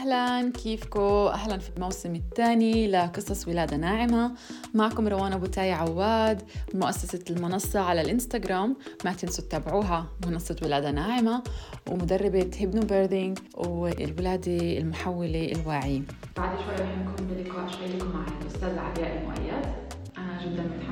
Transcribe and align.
أهلا 0.00 0.52
كيفكم؟ 0.52 1.00
أهلا 1.00 1.58
في 1.58 1.70
الموسم 1.76 2.14
الثاني 2.14 2.88
لقصص 2.88 3.48
ولادة 3.48 3.76
ناعمة. 3.76 4.32
معكم 4.74 5.08
روان 5.08 5.32
أبو 5.32 5.46
تاي 5.46 5.72
عواد 5.72 6.42
مؤسسة 6.74 7.24
المنصة 7.30 7.80
على 7.80 8.00
الإنستغرام. 8.00 8.76
ما 9.04 9.12
تنسوا 9.12 9.44
تتابعوها 9.44 10.06
منصة 10.26 10.56
ولادة 10.62 10.90
ناعمة 10.90 11.42
ومدربة 11.90 12.50
HypnoBirthing 12.56 13.38
والولادة 13.54 14.78
المحولة 14.78 15.52
الواعية 15.52 16.02
بعد 16.36 16.58
شوي 16.58 16.74
رح 16.74 16.98
نكون 16.98 17.68
شوي 17.68 17.86
لكم 17.86 18.10
مع 18.10 18.26
الأستاذة 18.40 18.80
علياء 18.80 19.22
المؤيد. 19.22 19.66
أنا 20.18 20.42
جدا 20.42 20.62
متحمسة 20.62 20.89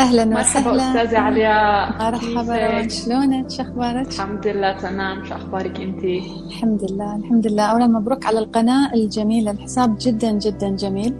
أهلا 0.00 0.24
مرحبا 0.24 0.60
وسهلا. 0.72 0.90
أستاذة 0.90 1.18
علياء 1.18 1.92
مرحبا 1.98 2.66
روان 2.66 2.88
شلونك؟ 2.88 3.50
شو 3.50 3.62
أخبارك؟ 3.62 4.06
الحمد 4.08 4.46
لله 4.46 4.72
تمام. 4.78 5.24
شو 5.24 5.34
أخبارك 5.34 5.80
أنت؟ 5.80 6.04
الحمد 6.50 6.90
لله 6.90 7.16
الحمد 7.16 7.46
لله. 7.46 7.62
اولا 7.62 7.86
مبروك 7.86 8.26
على 8.26 8.38
القناة 8.38 8.94
الجميلة. 8.94 9.50
الحساب 9.50 9.96
جدا 10.00 10.30
جدا 10.30 10.68
جميل. 10.76 11.14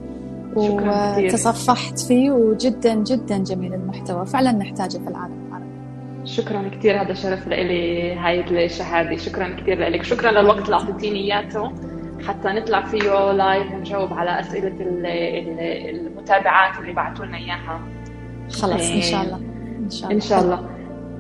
شكراً. 0.57 1.19
وتصفحت 1.19 1.99
فيه 1.99 2.31
وجدا 2.31 2.95
جدا 2.95 3.39
جميل 3.39 3.75
المحتوى. 3.75 4.27
فعلا 4.27 4.53
نحتاجه 4.53 4.99
في 4.99 5.09
العالم 5.09 5.47
العربي. 5.49 5.67
شكرا 6.25 6.71
كثير. 6.79 7.03
هذا 7.03 7.15
شرف 7.15 7.49
لإلي 7.49 8.13
هاي 8.15 8.65
الشهادة. 8.65 9.17
شكرا 9.17 9.57
كثير 9.61 9.89
لك. 9.89 10.03
شكرا 10.03 10.31
للوقت 10.31 10.65
اللي 10.65 10.77
أعطيتيني 10.77 11.19
إياته. 11.19 11.73
حتى 12.29 12.49
نطلع 12.49 12.83
فيه 12.83 13.33
لايف 13.33 13.73
ونجاوب 13.73 14.13
على 14.13 14.41
ال- 14.41 15.07
المتابعات 15.97 16.79
اللي 16.81 16.93
بعثوا 16.93 17.25
لنا 17.27 17.37
إياها. 17.37 17.81
خلاص 18.53 18.91
إن 18.91 19.03
شاء 19.03 19.23
الله 19.23 19.37
إن 19.85 19.91
شاء 19.91 20.05
الله. 20.11 20.15
إن 20.17 20.21
شاء 20.21 20.41
الله. 20.43 20.69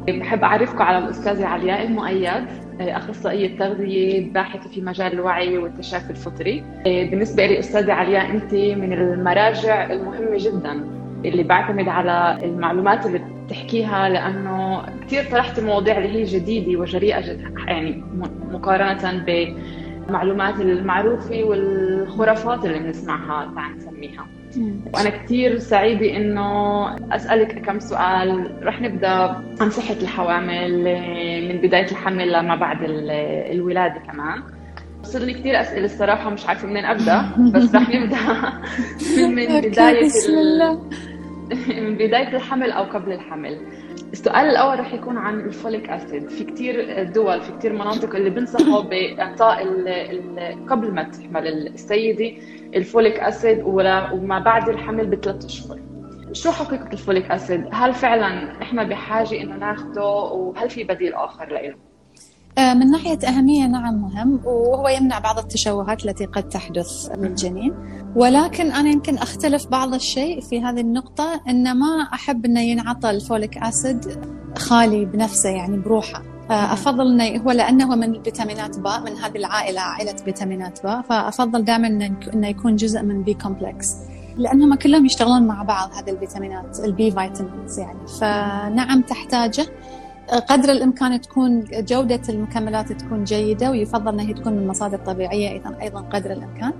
بحب 0.08 0.42
أعرفكم 0.44 0.82
على 0.82 0.98
الأستاذة 0.98 1.46
علياء 1.46 1.86
المؤيد 1.86 2.46
أخصائية 2.80 3.58
تغذية 3.58 4.32
باحثة 4.32 4.70
في 4.70 4.80
مجال 4.80 5.12
الوعي 5.12 5.58
والتشافي 5.58 6.10
الفطري. 6.10 6.64
بالنسبة 6.84 7.46
لي 7.46 7.58
أستاذة 7.58 7.92
علياء 7.92 8.30
أنت 8.30 8.54
من 8.54 8.92
المراجع 8.92 9.92
المهمة 9.92 10.36
جدا 10.36 10.84
اللي 11.24 11.42
بعتمد 11.42 11.88
على 11.88 12.38
المعلومات 12.44 13.06
اللي 13.06 13.20
بتحكيها 13.46 14.08
لأنه 14.08 14.82
كثير 15.06 15.24
طرحت 15.30 15.60
مواضيع 15.60 15.98
اللي 15.98 16.08
هي 16.08 16.24
جديدة 16.24 16.80
وجريئة 16.80 17.20
جدا 17.20 17.54
يعني 17.66 17.90
م- 17.90 18.54
مقارنة 18.54 19.24
بالمعلومات 19.24 20.60
المعروفة 20.60 21.44
والخرافات 21.44 22.64
اللي 22.64 22.78
بنسمعها 22.78 23.52
تعال 23.54 23.76
نسميها. 23.76 24.26
مم. 24.56 24.80
وأنا 24.94 25.10
كثير 25.10 25.58
سعيدة 25.58 26.16
إنه 26.16 26.88
أسألك 27.16 27.58
كم 27.62 27.80
سؤال. 27.80 28.50
رح 28.62 28.80
نبدأ 28.80 29.42
عن 29.60 29.70
صحة 29.70 29.94
الحوامل 30.02 30.86
آه، 30.86 31.40
من 31.52 31.56
بداية 31.60 31.84
الحمل 31.90 32.32
لما 32.32 32.56
بعد 32.56 32.82
ال- 32.82 33.10
الولادة 33.52 34.00
كمان. 34.00 34.42
صار 35.02 35.22
لي 35.22 35.34
كثير 35.34 35.60
أسئلة 35.60 35.84
الصراحة 35.84 36.30
مش 36.30 36.46
عارفة 36.46 36.68
منين 36.68 36.84
أبدأ 36.84 37.22
بس 37.54 37.74
رح 37.74 37.88
نبدأ. 37.94 38.16
من 39.26 39.38
أوكي، 39.50 39.68
بداية 39.68 40.04
بسم 40.04 40.32
ال- 40.32 40.38
الله. 40.38 40.80
من 41.80 41.94
بداية 41.94 42.36
الحمل 42.36 42.70
أو 42.70 42.84
قبل 42.84 43.12
الحمل. 43.12 43.56
السؤال 44.12 44.46
الأول 44.46 44.80
رح 44.80 44.94
يكون 44.94 45.18
عن 45.18 45.40
الفوليك 45.40 45.90
أسيد. 45.90 46.28
في 46.28 46.44
كتير 46.44 47.02
دول 47.04 47.40
في 47.40 47.52
كتير 47.58 47.72
مناطق 47.72 48.14
اللي 48.16 48.30
بنصحوا 48.30 48.80
ال- 50.10 50.66
قبل 50.66 50.94
ما 50.94 51.02
تحمل 51.02 51.46
السيدة 51.46 52.32
الفوليك 52.74 53.20
ولا- 53.64 54.12
وما 54.12 54.38
بعد 54.38 54.68
الحمل 54.68 55.06
بثلاث 55.06 55.44
أشهر. 55.44 55.78
شو 56.32 56.50
حقيقة 56.50 56.88
الفوليك 56.92 57.30
أسيد؟ 57.30 57.64
هل 57.72 57.94
فعلا 57.94 58.62
إحنا 58.62 58.82
بحاجة 58.84 59.40
إنه 59.42 59.56
ناخده 59.56 60.04
وهل 60.32 60.70
في 60.70 60.84
بديل 60.84 61.14
آخر 61.14 61.48
له؟ 61.52 61.74
آه، 62.58 62.74
من 62.74 62.90
ناحية 62.90 63.18
أهمية 63.28 63.66
نعم 63.66 63.94
مهم. 63.94 64.40
وهو 64.44 64.88
يمنع 64.88 65.18
بعض 65.18 65.38
التشوهات 65.38 66.04
التي 66.06 66.24
قد 66.26 66.48
تحدث 66.48 67.10
للجنين 67.18 67.74
ولكن 68.16 68.70
أنا 68.72 68.88
يمكن 68.90 69.14
أختلف 69.18 69.66
بعض 69.66 69.94
الشيء 69.94 70.40
في 70.40 70.62
هذه 70.62 70.80
النقطة 70.80 71.40
أن 71.48 71.78
ما 71.78 72.02
أحب 72.14 72.44
أنه 72.44 72.60
ينعطى 72.60 73.10
الفوليك 73.10 73.58
أسيد 73.58 74.04
خالي 74.58 75.04
بنفسه 75.04 75.48
يعني 75.50 75.76
بروحه. 75.78 76.22
آه، 76.50 76.72
أفضل 76.72 77.20
أنه 77.20 77.42
هو 77.42 77.50
لأنه 77.50 77.96
من 77.96 78.22
فيتامينات 78.22 78.78
باء 78.78 79.00
من 79.00 79.12
هذه 79.16 79.36
العائلة 79.36 79.80
عائلة 79.80 80.12
فيتامينات 80.12 80.82
باء 80.82 81.02
فأفضل 81.02 81.64
دائما 81.64 81.88
أنه 82.34 82.48
يكون 82.48 82.76
جزء 82.76 83.02
من 83.02 83.22
B 83.22 83.34
complex 83.34 83.96
لأنهم 84.36 84.74
كلهم 84.74 85.06
يشتغلون 85.06 85.46
مع 85.46 85.62
بعض 85.62 85.90
هذه 85.92 86.10
الفيتامينات 86.10 86.80
ال 86.80 86.95
B 86.95 87.10
vitamins 87.10 87.78
يعني. 87.78 88.06
فنعم 88.20 89.00
تحتاجه. 89.02 89.66
قدر 90.48 90.72
الإمكان 90.72 91.20
تكون 91.20 91.64
جودة 91.72 92.20
المكملات 92.28 92.92
تكون 92.92 93.24
جيدة 93.24 93.70
ويفضل 93.70 94.20
انها 94.20 94.32
تكون 94.32 94.52
من 94.52 94.66
مصادر 94.66 94.98
طبيعيه 94.98 95.50
أيضا 95.50 95.76
أيضا 95.82 96.00
قدر 96.00 96.30
الإمكان. 96.32 96.72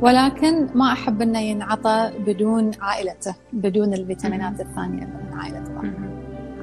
ولكن 0.00 0.68
ما 0.74 0.92
أحب 0.92 1.22
إنه 1.22 1.38
ينعطى 1.38 2.10
بدون 2.26 2.70
عائلته 2.80 3.34
بدون 3.52 3.94
الفيتامينات 3.94 4.60
الثانية 4.60 5.04
من 5.04 5.38
عائلته. 5.38 5.72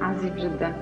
عظيم 0.00 0.34
جدا. 0.34 0.74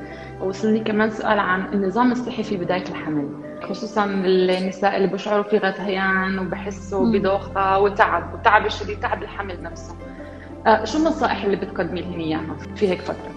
وصلني 0.43 0.81
كمان 0.81 1.11
سؤال 1.11 1.39
عن 1.39 1.73
النظام 1.73 2.13
الصحي 2.13 2.43
في 2.43 2.57
بداية 2.57 2.85
الحمل 2.89 3.29
خصوصا 3.69 4.05
النساء 4.05 4.97
اللي 4.97 5.09
بيشعروا 5.09 5.43
في 5.43 5.59
غثيان 5.59 6.39
وبحسوا 6.39 7.05
مم. 7.05 7.13
بدوخة 7.13 7.79
وتعب 7.79 8.33
والتعب 8.33 8.67
الشديد 8.67 9.01
تعب 9.01 9.23
الحمل 9.23 9.63
نفسه 9.63 9.95
آه، 10.67 10.85
شو 10.85 10.99
النصائح 10.99 11.45
اللي 11.45 11.57
بتقدمي 11.57 12.01
لهم 12.01 12.21
إياها 12.21 12.57
في 12.77 12.89
هيك 12.89 13.01
فترة؟ 13.01 13.31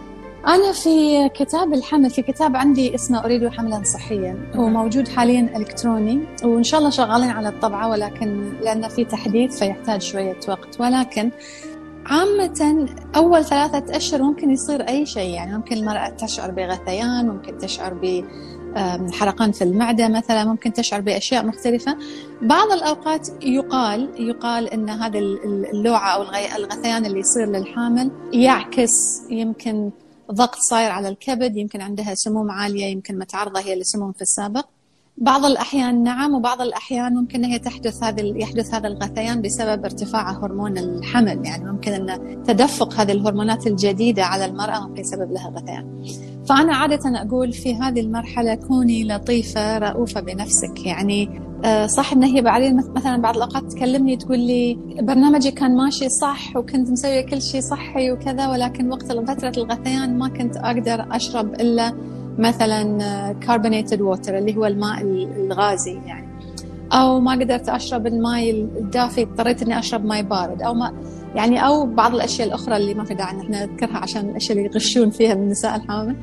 أنا 0.47 0.71
في 0.71 1.29
كتاب 1.29 1.73
الحمل 1.73 2.09
في 2.09 2.21
كتاب 2.21 2.55
عندي 2.55 2.95
اسمه 2.95 3.25
أريد 3.25 3.47
حملا 3.47 3.83
صحيا 3.83 4.37
هو 4.55 4.67
موجود 4.67 5.07
حاليا 5.07 5.57
إلكتروني 5.57 6.19
وإن 6.43 6.63
شاء 6.63 6.79
الله 6.79 6.89
شغالين 6.89 7.29
على 7.29 7.49
الطبعة 7.49 7.89
ولكن 7.89 8.53
لأن 8.61 8.87
في 8.87 9.05
تحديث 9.05 9.59
فيحتاج 9.59 10.01
شوية 10.01 10.37
وقت 10.47 10.79
ولكن 10.81 11.31
عامة 12.05 12.87
أول 13.15 13.45
ثلاثة 13.45 13.97
أشهر 13.97 14.21
ممكن 14.23 14.49
يصير 14.51 14.87
أي 14.87 15.05
شيء 15.05 15.33
يعني 15.33 15.57
ممكن 15.57 15.77
المرأة 15.77 16.09
تشعر 16.09 16.51
بغثيان 16.51 17.27
ممكن 17.27 17.57
تشعر 17.57 17.93
ب 17.93 18.23
حرقان 19.13 19.51
في 19.51 19.63
المعدة 19.63 20.07
مثلا 20.07 20.45
ممكن 20.45 20.73
تشعر 20.73 21.01
بأشياء 21.01 21.45
مختلفة. 21.45 21.97
بعض 22.41 22.71
الأوقات 22.71 23.27
يقال 23.43 24.09
يقال 24.29 24.67
أن 24.69 24.89
هذا 24.89 25.19
ال- 25.19 25.65
اللوعة 25.73 26.09
أو 26.15 26.21
الغثيان 26.57 27.05
اللي 27.05 27.19
يصير 27.19 27.45
للحامل 27.45 28.11
يعكس 28.33 28.91
يمكن 29.29 29.91
ضغط 30.31 30.55
صاير 30.55 30.91
على 30.91 31.09
الكبد 31.09 31.57
يمكن 31.57 31.81
عندها 31.81 32.15
سموم 32.15 32.51
عالية 32.51 32.85
يمكن 32.85 33.17
متعرضة 33.19 33.59
هي 33.59 33.79
لسموم 33.79 34.11
في 34.11 34.21
السابق. 34.21 34.65
بعض 35.17 35.45
الأحيان 35.45 36.03
نعم 36.03 36.33
وبعض 36.35 36.61
الأحيان 36.61 37.13
ممكن 37.13 37.43
هي 37.43 37.59
تحدث 37.59 38.03
هذا 38.03 38.21
يحدث 38.23 38.73
هذا 38.73 38.87
الغثيان 38.87 39.41
بسبب 39.41 39.85
ارتفاع 39.85 40.31
هرمون 40.31 40.77
الحمل. 40.77 41.45
يعني 41.45 41.71
ممكن 41.71 41.91
أن 42.09 42.43
تدفق 42.43 42.93
هذه 42.93 43.11
الهرمونات 43.11 43.67
الجديدة 43.67 44.23
على 44.25 44.45
المرأة 44.45 44.87
ممكن 44.87 45.01
يسبب 45.01 45.31
لها 45.31 45.49
غثيان. 45.55 46.03
فأنا 46.49 46.75
عادة 46.75 47.21
أقول 47.21 47.53
في 47.53 47.75
هذه 47.75 47.99
المرحلة 47.99 48.55
كوني 48.55 49.03
لطيفة 49.03 49.77
رؤوفة 49.77 50.21
بنفسك. 50.21 50.85
يعني 50.85 51.41
آه، 51.65 51.85
صح 51.87 52.13
إن 52.13 52.23
هي 52.23 52.41
بعدين 52.41 52.77
مث- 52.77 52.89
مثلا 52.95 53.17
بعض 53.21 53.35
الأوقات 53.35 53.71
تكلمني 53.71 54.17
تقول 54.17 54.39
لي 54.39 54.77
برنامجي 55.01 55.51
كان 55.51 55.77
ماشي 55.77 56.09
صح 56.09 56.57
وكنت 56.57 56.89
مسوية 56.89 57.21
كل 57.25 57.41
شيء 57.41 57.61
صحي 57.61 58.11
وكذا 58.11 58.47
ولكن 58.47 58.89
وقت 58.91 59.11
فترة 59.11 59.53
الغثيان 59.57 60.17
ما 60.17 60.27
كنت 60.27 60.57
أقدر 60.57 61.05
أشرب 61.15 61.53
إلا 61.53 61.93
مثلا 62.37 63.33
carbonated 63.41 64.01
water 64.01 64.37
اللي 64.37 64.55
هو 64.57 64.65
الماء 64.65 65.01
ال- 65.01 65.45
الغازي 65.45 65.99
يعني. 66.05 66.27
أو 66.91 67.19
ما 67.19 67.31
قدرت 67.31 67.69
أشرب 67.69 68.07
الماء 68.07 68.51
الدافي 68.51 69.21
اضطريت 69.23 69.61
إني 69.61 69.79
أشرب 69.79 70.05
ماء 70.05 70.21
بارد. 70.21 70.61
أو 70.61 70.73
ما 70.73 70.93
يعني 71.35 71.65
أو 71.65 71.85
بعض 71.85 72.15
الأشياء 72.15 72.47
الأخرى 72.47 72.77
اللي 72.77 72.93
ما 72.93 73.03
في 73.03 73.13
داعي 73.13 73.31
إن 73.35 73.39
إحنا 73.39 73.65
نذكرها 73.65 73.97
عشان 73.97 74.29
الأشياء 74.29 74.57
اللي 74.57 74.69
يغشون 74.69 75.09
فيها 75.09 75.35
من 75.35 75.43
النساء 75.43 75.75
الحوامل 75.75 76.15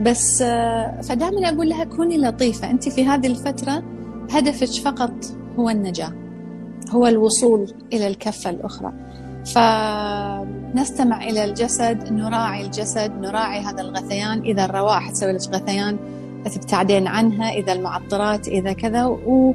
بس 0.00 0.42
آه، 0.42 1.00
فدائما 1.00 1.48
أقول 1.48 1.68
لها 1.68 1.84
كوني 1.84 2.18
لطيفة. 2.18 2.70
أنت 2.70 2.88
في 2.88 3.06
هذه 3.06 3.26
الفترة 3.26 3.82
هدفك 4.30 4.82
فقط 4.84 5.12
هو 5.58 5.70
النجاة 5.70 6.12
هو 6.90 7.06
الوصول 7.06 7.72
إلى 7.92 8.06
الكفة 8.06 8.50
الأخرى. 8.50 8.92
فنستمع 10.72 11.24
إلى 11.24 11.44
الجسد 11.44 12.12
نراعي 12.12 12.66
الجسد 12.66 13.12
نراعي 13.20 13.60
هذا 13.60 13.80
الغثيان. 13.80 14.42
إذا 14.42 14.64
الروائح 14.64 15.10
تسوي 15.10 15.32
لك 15.32 15.40
غثيان 15.54 15.96
تبتعدين 16.54 17.06
عنها. 17.06 17.50
إذا 17.50 17.72
المعطرات 17.72 18.48
إذا 18.48 18.72
كذا. 18.72 19.04
و 19.04 19.54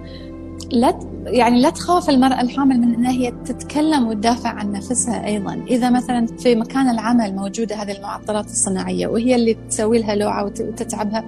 لا 0.71 0.99
يعني 1.25 1.61
لا 1.61 1.69
تخاف 1.69 2.09
المرأة 2.09 2.41
الحامل 2.41 2.77
من 2.81 2.93
أنها 2.93 3.11
هي 3.11 3.31
تتكلم 3.45 4.07
وتدافع 4.07 4.49
عن 4.49 4.71
نفسها 4.71 5.25
أيضا. 5.25 5.63
إذا 5.67 5.89
مثلا 5.89 6.25
في 6.27 6.55
مكان 6.55 6.89
العمل 6.89 7.35
موجودة 7.35 7.75
هذه 7.75 7.91
المعطرات 7.91 8.45
الصناعية 8.45 9.07
وهي 9.07 9.35
اللي 9.35 9.53
تسوي 9.69 9.99
لها 9.99 10.15
لوعة 10.15 10.45
وت- 10.45 10.61
وتتعبها 10.61 11.23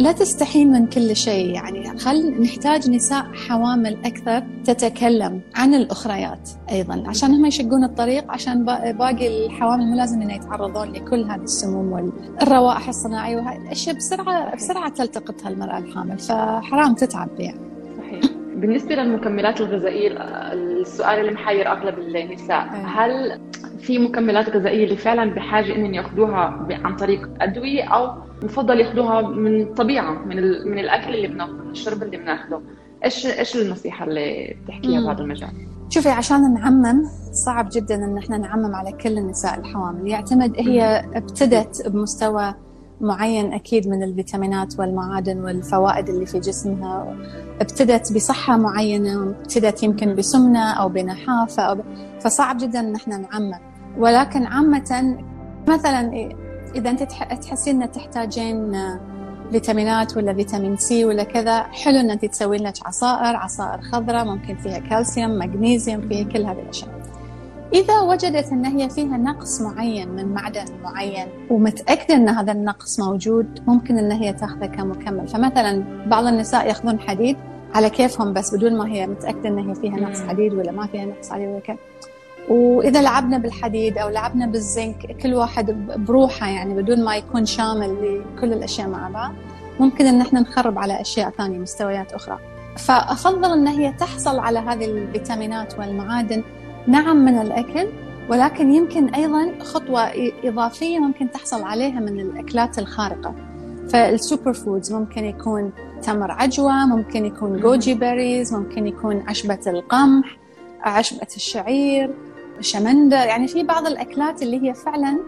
لا 0.00 0.12
تستحين 0.12 0.72
من 0.72 0.86
كل 0.86 1.16
شيء. 1.16 1.54
يعني 1.54 1.98
خل 1.98 2.42
نحتاج 2.42 2.90
نساء 2.90 3.26
حوامل 3.48 3.96
أكثر 4.04 4.42
تتكلم 4.64 5.40
عن 5.54 5.74
الأخريات 5.74 6.50
أيضا. 6.70 7.04
عشان 7.06 7.34
هم 7.34 7.46
يشقون 7.46 7.84
الطريق 7.84 8.24
عشان 8.32 8.64
باقي 8.98 9.46
الحوامل 9.46 9.86
مو 9.86 9.96
لازم 9.96 10.22
إنه 10.22 10.34
يتعرضون 10.34 10.92
لكل 10.92 11.24
هذه 11.24 11.42
السموم 11.42 11.92
والروائح 11.92 12.88
الصناعية 12.88 13.36
وهذه 13.36 13.56
الأشياء 13.56 13.96
بسرعة 13.96 14.56
بسرعة 14.56 14.88
تلتقطها 14.88 15.48
المرأة 15.48 15.78
الحامل. 15.78 16.18
فحرام 16.18 16.94
تتعب 16.94 17.28
يعني. 17.38 17.60
صحيح. 17.98 18.20
بالنسبة 18.56 18.94
للمكملات 18.94 19.60
الغذائية 19.60 20.08
السؤال 20.52 21.20
اللي 21.20 21.32
محير 21.32 21.72
أغلب 21.72 21.98
النساء. 21.98 22.68
هل 22.84 23.40
في 23.82 23.98
مكملات 23.98 24.50
غذائية 24.50 24.84
اللي 24.84 24.96
فعلا 24.96 25.34
بحاجة 25.34 25.74
إنهم 25.76 25.94
يأخذوها 25.94 26.66
عن 26.70 26.96
طريق 26.96 27.30
أدوية 27.40 27.84
أو 27.84 28.12
يفضل 28.42 28.80
يأخذوها 28.80 29.20
من 29.22 29.60
الطبيعه 29.62 30.12
من 30.12 30.36
من 30.70 30.78
الأكل 30.78 31.14
اللي 31.14 31.28
بناخذه 31.28 31.70
الشرب 31.70 32.02
اللي 32.02 32.16
بناخذه 32.16 32.62
إيش 33.04 33.26
إيش 33.26 33.56
النصيحة 33.56 34.04
اللي 34.04 34.56
بتحكيها 34.64 35.00
بهذا 35.00 35.20
المجال؟ 35.20 35.48
شوفي 35.88 36.08
عشان 36.08 36.54
نعمم 36.54 37.02
صعب 37.32 37.68
جدا 37.72 37.94
إن 37.94 38.18
إحنا 38.18 38.38
نعمم 38.38 38.74
على 38.74 38.92
كل 38.92 39.18
النساء 39.18 39.58
الحوامل. 39.60 40.08
يعتمد 40.08 40.52
هي 40.56 41.04
ابتدت 41.14 41.88
بمستوى 41.88 42.54
معين 43.00 43.52
أكيد 43.52 43.88
من 43.88 44.02
الفيتامينات 44.02 44.78
والمعادن 44.78 45.40
والفوائد 45.40 46.08
اللي 46.08 46.26
في 46.26 46.38
جسمها. 46.40 47.16
ابتدت 47.60 48.12
بصحة 48.12 48.56
معينة 48.56 49.22
ابتدت 49.22 49.82
يمكن 49.82 50.14
بسمنة 50.14 50.70
أو 50.72 50.88
بنحافة 50.88 51.62
أو 51.62 51.74
ب... 51.74 51.80
فصعب 52.20 52.58
جدا 52.58 52.80
إن 52.80 52.94
إحنا 52.94 53.16
نعمم. 53.16 53.69
ولكن 53.98 54.46
عامة 54.46 55.18
مثلا 55.68 56.30
إذا 56.74 56.90
أنت 56.90 57.02
تحسين 57.42 57.82
أن 57.82 57.92
تحتاجين 57.92 58.76
فيتامينات 59.50 60.16
ولا 60.16 60.34
فيتامين 60.34 60.76
سي 60.76 61.04
ولا 61.04 61.22
كذا 61.22 61.62
حلو 61.62 62.00
أن 62.00 62.10
أنت 62.10 62.24
تسوين 62.24 62.62
لك 62.62 62.74
عصائر 62.86 63.36
عصائر 63.36 63.80
خضراء 63.80 64.24
ممكن 64.24 64.56
فيها 64.56 64.78
كالسيوم 64.78 65.38
مغنيسيوم 65.38 66.08
فيها 66.08 66.24
كل 66.24 66.46
هذه 66.46 66.60
الأشياء. 66.62 66.90
إذا 67.74 68.00
وجدت 68.00 68.52
أن 68.52 68.64
هي 68.64 68.90
فيها 68.90 69.16
نقص 69.16 69.60
معين 69.60 70.08
من 70.08 70.34
معدن 70.34 70.64
معين 70.82 71.26
ومتأكدة 71.50 72.14
أن 72.14 72.28
هذا 72.28 72.52
النقص 72.52 73.00
موجود 73.00 73.60
ممكن 73.66 73.98
أن 73.98 74.12
هي 74.12 74.32
تأخذه 74.32 74.66
كمكمل. 74.66 75.28
فمثلا 75.28 75.84
بعض 76.06 76.24
النساء 76.24 76.66
يأخذون 76.66 77.00
حديد 77.00 77.36
على 77.74 77.90
كيفهم 77.90 78.32
بس 78.32 78.54
بدون 78.54 78.78
ما 78.78 78.88
هي 78.88 79.06
متأكدة 79.06 79.48
أن 79.48 79.58
هي 79.58 79.74
فيها 79.74 79.96
نقص 79.96 80.20
حديد 80.20 80.54
ولا 80.54 80.72
ما 80.72 80.86
فيها 80.86 81.04
نقص 81.04 81.30
حديد 81.30 81.48
ولا 81.48 81.60
كذا. 81.60 81.76
وإذا 82.50 83.02
لعبنا 83.02 83.38
بالحديد 83.38 83.98
أو 83.98 84.08
لعبنا 84.08 84.46
بالزنك 84.46 85.16
كل 85.22 85.34
واحد 85.34 85.70
بروحه 86.06 86.48
يعني 86.48 86.74
بدون 86.82 87.04
ما 87.04 87.16
يكون 87.16 87.46
شامل 87.46 88.20
لكل 88.36 88.52
الأشياء 88.52 88.88
مع 88.88 89.08
بعض 89.08 89.32
ممكن 89.80 90.06
إن 90.06 90.20
إحنا 90.20 90.40
نخرب 90.40 90.78
على 90.78 91.00
أشياء 91.00 91.30
ثانية 91.30 91.58
مستويات 91.58 92.12
أخرى. 92.12 92.38
فأفضل 92.76 93.52
إن 93.52 93.66
هي 93.66 93.92
تحصل 93.92 94.38
على 94.38 94.58
هذه 94.58 94.84
الفيتامينات 94.84 95.78
والمعادن 95.78 96.42
نعم 96.86 97.16
من 97.16 97.38
الأكل 97.38 97.88
ولكن 98.28 98.74
يمكن 98.74 99.14
أيضا 99.14 99.52
خطوة 99.60 100.10
إضافية 100.44 100.98
ممكن 100.98 101.30
تحصل 101.30 101.62
عليها 101.62 102.00
من 102.00 102.20
الأكلات 102.20 102.78
الخارقة. 102.78 103.34
فال 103.92 104.52
superfoods 104.52 104.92
ممكن 104.92 105.24
يكون 105.24 105.72
تمر 106.02 106.30
عجوة 106.30 106.86
ممكن 106.86 107.26
يكون 107.26 107.60
goji 107.60 107.94
berries 107.94 108.54
ممكن 108.54 108.86
يكون 108.86 109.24
عشبة 109.28 109.58
القمح 109.66 110.36
عشبة 110.82 111.28
الشعير. 111.36 112.10
شمندر 112.60 113.16
يعني 113.16 113.48
في 113.48 113.62
بعض 113.62 113.86
الأكلات 113.86 114.42
اللي 114.42 114.68
هي 114.68 114.74
فعلا 114.74 115.18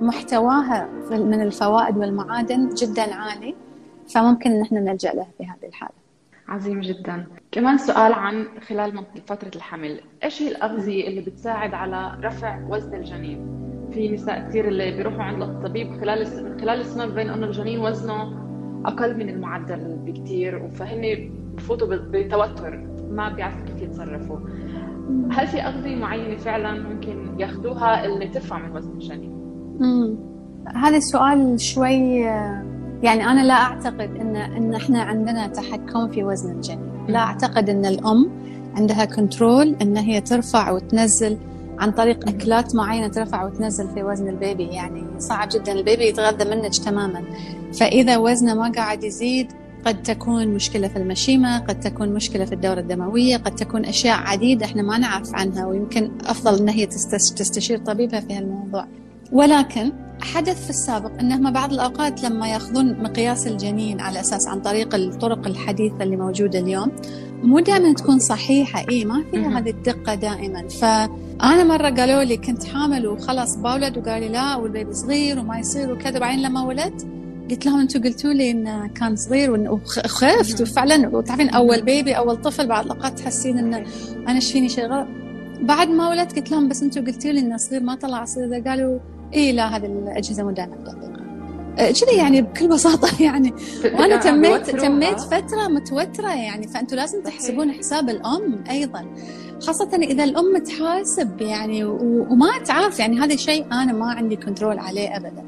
محتواها 0.00 0.88
من 1.10 1.42
الفوائد 1.42 1.96
والمعادن 1.96 2.68
جدا 2.68 3.14
عالي 3.14 3.54
فممكن 4.14 4.50
إن 4.50 4.62
إحنا 4.62 4.80
نلجأ 4.80 5.12
له 5.12 5.26
في 5.38 5.44
هذه 5.44 5.68
الحالة. 5.68 5.94
عظيم 6.48 6.80
جدا. 6.80 7.26
كمان 7.52 7.78
سؤال 7.78 8.12
عن 8.12 8.46
خلال 8.68 9.04
فترة 9.26 9.50
الحمل، 9.56 10.00
إيش 10.24 10.42
هي 10.42 10.48
الأغذية 10.48 11.08
اللي 11.08 11.20
بتساعد 11.20 11.74
على 11.74 12.18
رفع 12.24 12.60
وزن 12.68 12.94
الجنين؟ 12.94 13.46
في 13.92 14.08
نساء 14.08 14.48
كثير 14.48 14.68
اللي 14.68 14.90
بيروحوا 14.90 15.22
عند 15.22 15.42
الطبيب 15.42 16.00
خلال 16.00 16.26
خلال 16.60 16.80
السنة 16.80 17.06
بين 17.06 17.30
إنه 17.30 17.46
الجنين 17.46 17.80
وزنه 17.80 18.44
أقل 18.86 19.16
من 19.16 19.28
المعدل 19.28 19.96
بكثير 20.06 20.68
فهن 20.68 21.30
بفوتوا 21.56 21.96
بتوتر 21.96 22.76
ما 23.10 23.28
بيعرفوا 23.28 23.66
كيف 23.66 23.82
يتصرفوا. 23.82 24.38
هل 25.30 25.46
في 25.46 25.60
أغذية 25.60 25.96
معينة 25.96 26.36
فعلا 26.36 26.88
ممكن 26.88 27.40
ياخذوها 27.40 28.04
اللي 28.04 28.28
ترفع 28.28 28.58
من 28.58 28.76
وزن 28.76 28.90
الجنين؟ 28.90 29.32
امم 29.80 30.16
هذا 30.74 30.96
السؤال 30.96 31.60
شوي 31.60 32.20
يعني 33.02 33.26
أنا 33.26 33.44
لا 33.44 33.54
أعتقد 33.54 34.16
إن 34.20 34.36
إن 34.36 34.74
إحنا 34.74 35.02
عندنا 35.02 35.46
تحكم 35.46 36.08
في 36.08 36.24
وزن 36.24 36.52
الجنين، 36.52 37.06
لا 37.08 37.18
أعتقد 37.18 37.68
إن 37.68 37.86
الأم 37.86 38.30
عندها 38.76 39.04
control 39.04 39.76
إن 39.82 39.96
هي 39.96 40.20
ترفع 40.20 40.70
وتنزل 40.70 41.38
عن 41.78 41.90
طريق 41.90 42.28
أكلات 42.28 42.74
معينة 42.74 43.08
ترفع 43.08 43.44
وتنزل 43.44 43.88
في 43.88 44.02
وزن 44.02 44.28
ال 44.28 44.34
baby. 44.34 44.64
يعني 44.64 45.04
صعب 45.18 45.48
جدا 45.54 45.72
ال 45.72 45.79
baby 45.79 46.08
يتغذى 46.08 46.50
منك 46.50 46.76
تماما. 46.76 47.22
فإذا 47.80 48.16
وزنه 48.16 48.54
ما 48.54 48.72
قاعد 48.76 49.04
يزيد 49.04 49.52
قد 49.86 50.02
تكون 50.02 50.48
مشكلة 50.48 50.88
في 50.88 50.96
المشيمة 50.96 51.58
قد 51.58 51.80
تكون 51.80 52.08
مشكلة 52.08 52.44
في 52.44 52.54
الدورة 52.54 52.80
الدموية 52.80 53.36
قد 53.36 53.54
تكون 53.54 53.84
أشياء 53.84 54.16
عديدة 54.16 54.66
إحنا 54.66 54.82
ما 54.82 54.98
نعرف 54.98 55.34
عنها 55.34 55.66
ويمكن 55.66 56.10
أفضل 56.26 56.58
أن 56.58 56.68
هي 56.68 56.86
تستشير 56.86 57.78
طبيبها 57.78 58.20
في 58.20 58.34
هالموضوع. 58.34 58.86
ولكن 59.32 59.92
حدث 60.20 60.64
في 60.64 60.70
السابق 60.70 61.20
أنهم 61.20 61.50
بعض 61.50 61.72
الأوقات 61.72 62.22
لما 62.22 62.48
يأخذون 62.48 63.02
مقياس 63.02 63.46
الجنين 63.46 64.00
على 64.00 64.20
أساس 64.20 64.48
عن 64.48 64.60
طريق 64.60 64.94
الطرق 64.94 65.46
الحديثة 65.46 66.02
اللي 66.02 66.16
موجودة 66.16 66.58
اليوم 66.58 66.92
مو 67.42 67.58
دائما 67.58 67.94
تكون 67.94 68.18
صحيحة. 68.18 68.84
إيه 68.90 69.04
ما 69.04 69.24
فيها 69.30 69.58
هذه 69.58 69.70
الدقة 69.70 70.14
دائما. 70.14 70.68
فأنا 70.68 71.64
مرة 71.64 71.90
قالوا 71.90 72.24
لي 72.24 72.36
كنت 72.36 72.64
حامل 72.64 73.06
وخلاص 73.06 73.56
بولد 73.56 73.98
وقال 73.98 74.22
لي 74.22 74.28
لا 74.28 74.56
والبيبي 74.56 74.92
صغير 74.92 75.38
وما 75.38 75.58
يصير 75.58 75.92
وكذا 75.92 76.18
بعدين 76.18 76.42
لما 76.42 76.62
ولدت 76.62 77.06
قلت 77.50 77.66
لهم 77.66 77.80
أنتم 77.80 78.02
قلتوا 78.02 78.32
لي 78.32 78.50
انه 78.50 78.86
كان 78.86 79.16
صغير 79.16 79.50
وخفت 79.70 80.60
وفعلا. 80.60 81.16
وتعرفين 81.16 81.48
أول 81.48 81.82
بيبي 81.82 82.12
أول 82.12 82.36
طفل 82.36 82.66
بعض 82.66 82.84
الاوقات 82.84 83.18
تحسين 83.18 83.58
إنه 83.58 83.84
أنا 84.28 84.34
إيش 84.34 84.52
فيني 84.52 84.68
شيء 84.68 84.86
غلط 84.86 85.08
بعد 85.60 85.88
ما 85.88 86.08
ولدت 86.08 86.36
قلت 86.36 86.50
لهم 86.50 86.68
بس 86.68 86.82
أنتم 86.82 87.04
قلتوا 87.06 87.30
لي 87.30 87.40
انه 87.40 87.56
صغير 87.56 87.82
ما 87.82 87.94
طلع 87.94 88.24
صغير. 88.24 88.68
قالوا 88.68 88.98
اي 89.34 89.52
لا 89.52 89.76
هذه 89.76 89.86
الأجهزة 89.86 90.42
مو 90.42 90.50
دائما 90.50 90.76
دقيقه 90.76 91.14
أه، 91.78 91.90
كذي 91.90 92.16
يعني 92.16 92.42
بكل 92.42 92.68
بساطة 92.68 93.22
يعني. 93.24 93.54
وأنا 93.84 94.16
تميت 94.16 94.70
تميت 94.70 95.20
فترة 95.20 95.68
متوترة 95.68 96.34
يعني. 96.34 96.68
فانتم 96.68 96.96
لازم 96.96 97.22
تحسبون 97.22 97.72
حساب 97.72 98.10
الأم 98.10 98.64
أيضا. 98.70 99.04
خاصة 99.60 99.90
إذا 100.02 100.24
الأم 100.24 100.58
تحاسب 100.58 101.40
يعني 101.40 101.84
وما 101.84 102.58
تعرف 102.64 103.00
يعني 103.00 103.18
هذا 103.18 103.36
شيء 103.36 103.66
أنا 103.72 103.92
ما 103.92 104.06
عندي 104.06 104.36
كنترول 104.36 104.78
عليه 104.78 105.16
أبدا. 105.16 105.44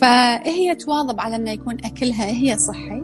فهي 0.00 0.74
تواظب 0.74 1.20
على 1.20 1.36
أنه 1.36 1.50
يكون 1.50 1.76
أكلها 1.84 2.26
هي 2.26 2.58
صحي. 2.58 3.02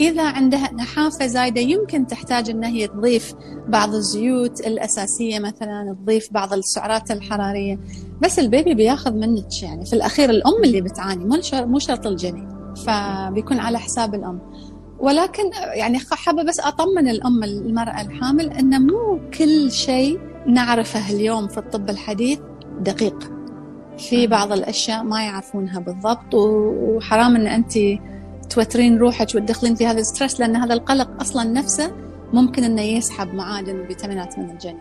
إذا 0.00 0.22
عندها 0.22 0.72
نحافة 0.74 1.26
زايدة 1.26 1.60
يمكن 1.60 2.06
تحتاج 2.06 2.50
أن 2.50 2.64
هي 2.64 2.86
تضيف 2.86 3.34
بعض 3.68 3.94
الزيوت 3.94 4.60
الأساسية 4.60 5.38
مثلا 5.38 5.96
تضيف 6.02 6.32
بعض 6.32 6.52
السعرات 6.52 7.10
الحرارية. 7.10 7.78
بس 8.22 8.38
البيبي 8.38 8.74
بياخذ 8.74 9.12
منك 9.12 9.62
يعني. 9.62 9.86
في 9.86 9.92
الأخير 9.92 10.30
الأم 10.30 10.64
اللي 10.64 10.80
بتعاني 10.80 11.40
مو 11.52 11.78
شرط 11.78 12.06
الجنين. 12.06 12.48
فبيكون 12.86 13.58
على 13.58 13.78
حساب 13.78 14.14
الأم. 14.14 14.40
ولكن 14.98 15.42
يعني 15.74 15.98
حابة 15.98 16.42
بس 16.42 16.60
أطمن 16.60 17.08
الأم 17.08 17.44
المرأة 17.44 18.00
الحامل 18.00 18.50
أن 18.50 18.86
مو 18.86 19.20
كل 19.38 19.72
شيء 19.72 20.20
نعرفه 20.46 21.10
اليوم 21.10 21.48
في 21.48 21.58
الطب 21.58 21.90
الحديث 21.90 22.38
دقيق. 22.80 23.37
في 23.98 24.26
بعض 24.26 24.52
الأشياء 24.52 25.02
ما 25.02 25.24
يعرفونها 25.24 25.80
بالضبط 25.80 26.34
وحرام 26.34 27.36
أن 27.36 27.46
أنت 27.46 27.72
توترين 28.50 28.98
روحك 28.98 29.34
وتدخلين 29.34 29.74
في 29.74 29.86
هذا 29.86 30.00
الستريس 30.00 30.40
لأن 30.40 30.56
هذا 30.56 30.74
القلق 30.74 31.20
أصلا 31.20 31.44
نفسه 31.44 31.92
ممكن 32.32 32.64
أنه 32.64 32.82
يسحب 32.82 33.34
معادن 33.34 33.80
وفيتامينات 33.80 34.38
من 34.38 34.50
الجنين. 34.50 34.78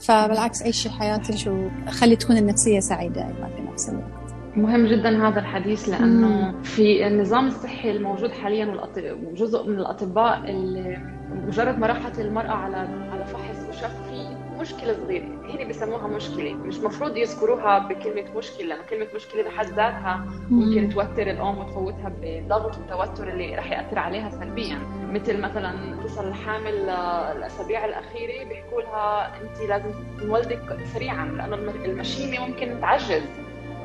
فبالعكس 0.00 0.62
عيشي 0.62 0.90
حياتك 0.90 1.52
وخلي 1.86 2.16
تكون 2.16 2.36
النفسية 2.36 2.80
سعيدة 2.80 3.26
أيضا 3.26 3.50
في 3.56 3.62
نفس 3.72 3.88
الوقت. 3.88 4.23
مهم 4.56 4.86
جدا 4.86 5.28
هذا 5.28 5.40
الحديث 5.40 5.88
لأنه 5.88 6.62
في 6.62 7.06
النظام 7.06 7.46
الصحي 7.46 7.90
الموجود 7.90 8.30
حاليا 8.32 8.80
وجزء 8.96 9.66
من 9.68 9.78
الأطباء 9.78 10.50
اللي 10.50 10.98
مجرد 11.46 11.78
ما 11.78 11.86
راحت 11.86 12.18
المرأة 12.20 12.50
على 12.52 12.76
على 13.12 13.24
فحص 13.24 13.68
وشاف 13.68 14.08
في 14.08 14.36
مشكلة 14.60 14.92
صغيرة 14.92 15.24
هنا 15.24 15.64
بيسموها 15.64 16.06
مشكلة 16.06 16.54
مش 16.54 16.78
مفروض 16.78 17.16
يذكروها 17.16 17.78
بكلمة 17.78 18.24
مشكلة 18.36 18.66
لأنه 18.66 18.82
كلمة 18.90 19.06
مشكلة 19.14 19.42
بحد 19.42 19.66
ذاتها 19.66 20.26
ممكن 20.50 20.88
توتر 20.88 21.30
الأم 21.30 21.58
وتفوتها 21.58 22.12
بضغط 22.22 22.78
وتوتر 22.78 23.28
اللي 23.28 23.54
رح 23.56 23.70
يأثر 23.70 23.98
عليها 23.98 24.30
سلبيا. 24.30 24.78
مثل 25.12 25.40
مثلا 25.40 25.96
تصل 26.04 26.28
الحامل 26.28 26.88
الأسابيع 27.36 27.84
الأخيرة 27.84 28.48
بيحكوا 28.48 28.82
لها 28.82 29.32
انت 29.42 29.68
لازم 29.68 29.90
نولدك 30.24 30.78
سريعا 30.94 31.26
لأنه 31.26 31.56
المشيمة 31.84 32.46
ممكن 32.46 32.80
تعجز. 32.80 33.22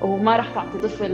وما 0.01 0.38
راح 0.38 0.53
تعطي 0.53 0.77
طفل 0.77 1.12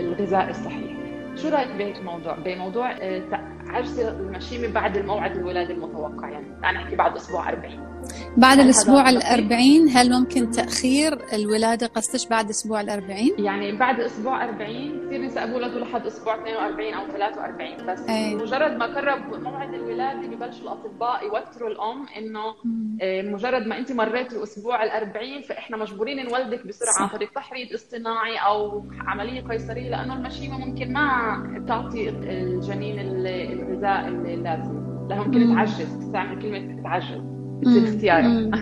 الغذاء 0.00 0.50
الصحيح. 0.50 0.96
شو 1.36 1.48
رأيك 1.48 1.70
بهيك 1.78 2.02
موضوع؟ 2.02 2.36
بموضوع 2.44 2.92
آه، 2.92 3.22
عجز 3.68 4.00
المشيمة 4.00 4.68
بعد 4.68 4.96
الموعد 4.96 5.36
الولادة 5.36 5.74
المتوقع 5.74 6.28
يعني 6.28 6.46
تعال 6.62 6.74
نحكي 6.74 6.96
بعد 6.96 7.16
أسبوع 7.16 7.48
40 7.48 7.93
بعد 8.36 8.58
الأسبوع 8.58 9.10
الأربعين 9.10 9.88
هل 9.88 10.10
ممكن 10.12 10.50
تأخير 10.50 11.18
الولادة؟ 11.32 11.86
قصتش 11.86 12.28
بعد 12.28 12.50
أسبوع 12.50 12.80
الأربعين؟ 12.80 13.34
يعني 13.38 13.72
بعد 13.76 14.00
أسبوع 14.00 14.44
40 14.44 15.06
كثير 15.06 15.22
نساء 15.22 15.52
بولدوا 15.52 15.80
لحد 15.80 16.06
أسبوع 16.06 16.34
42 16.34 16.94
أو 16.94 17.06
43 17.06 17.86
بس. 17.86 18.08
أي. 18.08 18.34
مجرد 18.34 18.76
ما 18.76 18.86
قرب 18.86 19.42
موعد 19.42 19.74
الولادة 19.74 20.26
ببلشوا 20.28 20.62
الأطباء 20.62 21.24
يوتروا 21.24 21.70
الأم 21.70 22.06
إنه 22.18 22.54
آه، 23.02 23.22
مجرد 23.22 23.66
ما 23.66 23.78
أنت 23.78 23.92
مريت 23.92 24.32
الأسبوع 24.32 24.84
الأربعين 24.84 25.42
فإحنا 25.42 25.76
مجبورين 25.76 26.26
نولدك 26.26 26.66
بسرعة 26.66 27.12
طريق 27.12 27.32
تحريض 27.32 27.72
اصطناعي 27.72 28.36
أو 28.36 28.84
عملية 29.06 29.40
قيصرية 29.40 29.90
لأنه 29.90 30.14
المشيمة 30.14 30.58
ممكن 30.58 30.92
ما 30.92 31.64
تعطي 31.68 32.08
الجنين 32.08 33.00
الغذاء 33.00 34.08
اللازم. 34.08 34.84
لها 35.10 35.24
ممكن 35.24 35.54
تعجز 35.54 35.98
تستعمل 35.98 36.42
كلمة 36.42 36.82
تعجز. 36.82 37.33
بتصير 37.60 37.88
اختيارك 37.88 38.54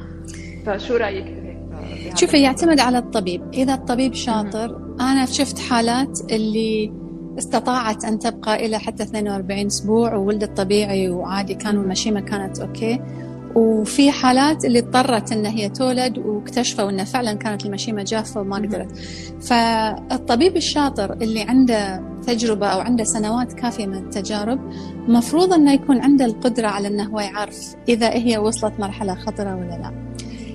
فشو 0.66 0.96
رأيك 0.96 1.44
شوفي 2.14 2.42
يعتمد 2.42 2.80
على 2.80 2.98
الطبيب. 2.98 3.42
إذا 3.54 3.74
الطبيب 3.74 4.14
شاطر 4.14 4.96
أنا 5.00 5.26
شفت 5.26 5.58
حالات 5.58 6.20
اللي 6.32 6.92
استطاعت 7.38 8.04
أن 8.04 8.18
تبقى 8.18 8.66
إلى 8.66 8.78
حتى 8.78 9.02
42 9.02 9.66
أسبوع 9.66 10.14
وولدت 10.14 10.56
طبيعي 10.56 11.08
وعادي 11.08 11.54
كان 11.54 11.78
والمشيمه 11.78 12.20
كانت 12.20 12.60
أوكي. 12.60 13.00
وفي 13.54 14.10
حالات 14.10 14.64
اللي 14.64 14.78
اضطرت 14.78 15.32
إن 15.32 15.46
هي 15.46 15.68
تولد 15.68 16.18
واكتشفوا 16.18 16.90
انه 16.90 17.04
فعلا 17.04 17.32
كانت 17.32 17.66
المشيمة 17.66 18.02
جافة 18.02 18.40
وما 18.40 18.56
قدرت. 18.56 18.98
فالطبيب 19.40 20.56
الشاطر 20.56 21.12
اللي 21.12 21.42
عنده 21.42 22.02
تجربة 22.26 22.66
أو 22.66 22.80
عنده 22.80 23.04
سنوات 23.04 23.52
كافية 23.52 23.86
من 23.86 23.94
التجارب 23.94 24.60
مفروض 25.08 25.52
إنه 25.52 25.72
يكون 25.72 26.00
عنده 26.00 26.24
القدرة 26.24 26.66
على 26.66 26.88
إنه 26.88 27.04
هو 27.04 27.20
يعرف 27.20 27.74
إذا 27.88 28.10
هي 28.10 28.38
وصلت 28.38 28.80
مرحلة 28.80 29.14
خطرة 29.14 29.56
ولا 29.56 29.78
لا. 29.82 30.14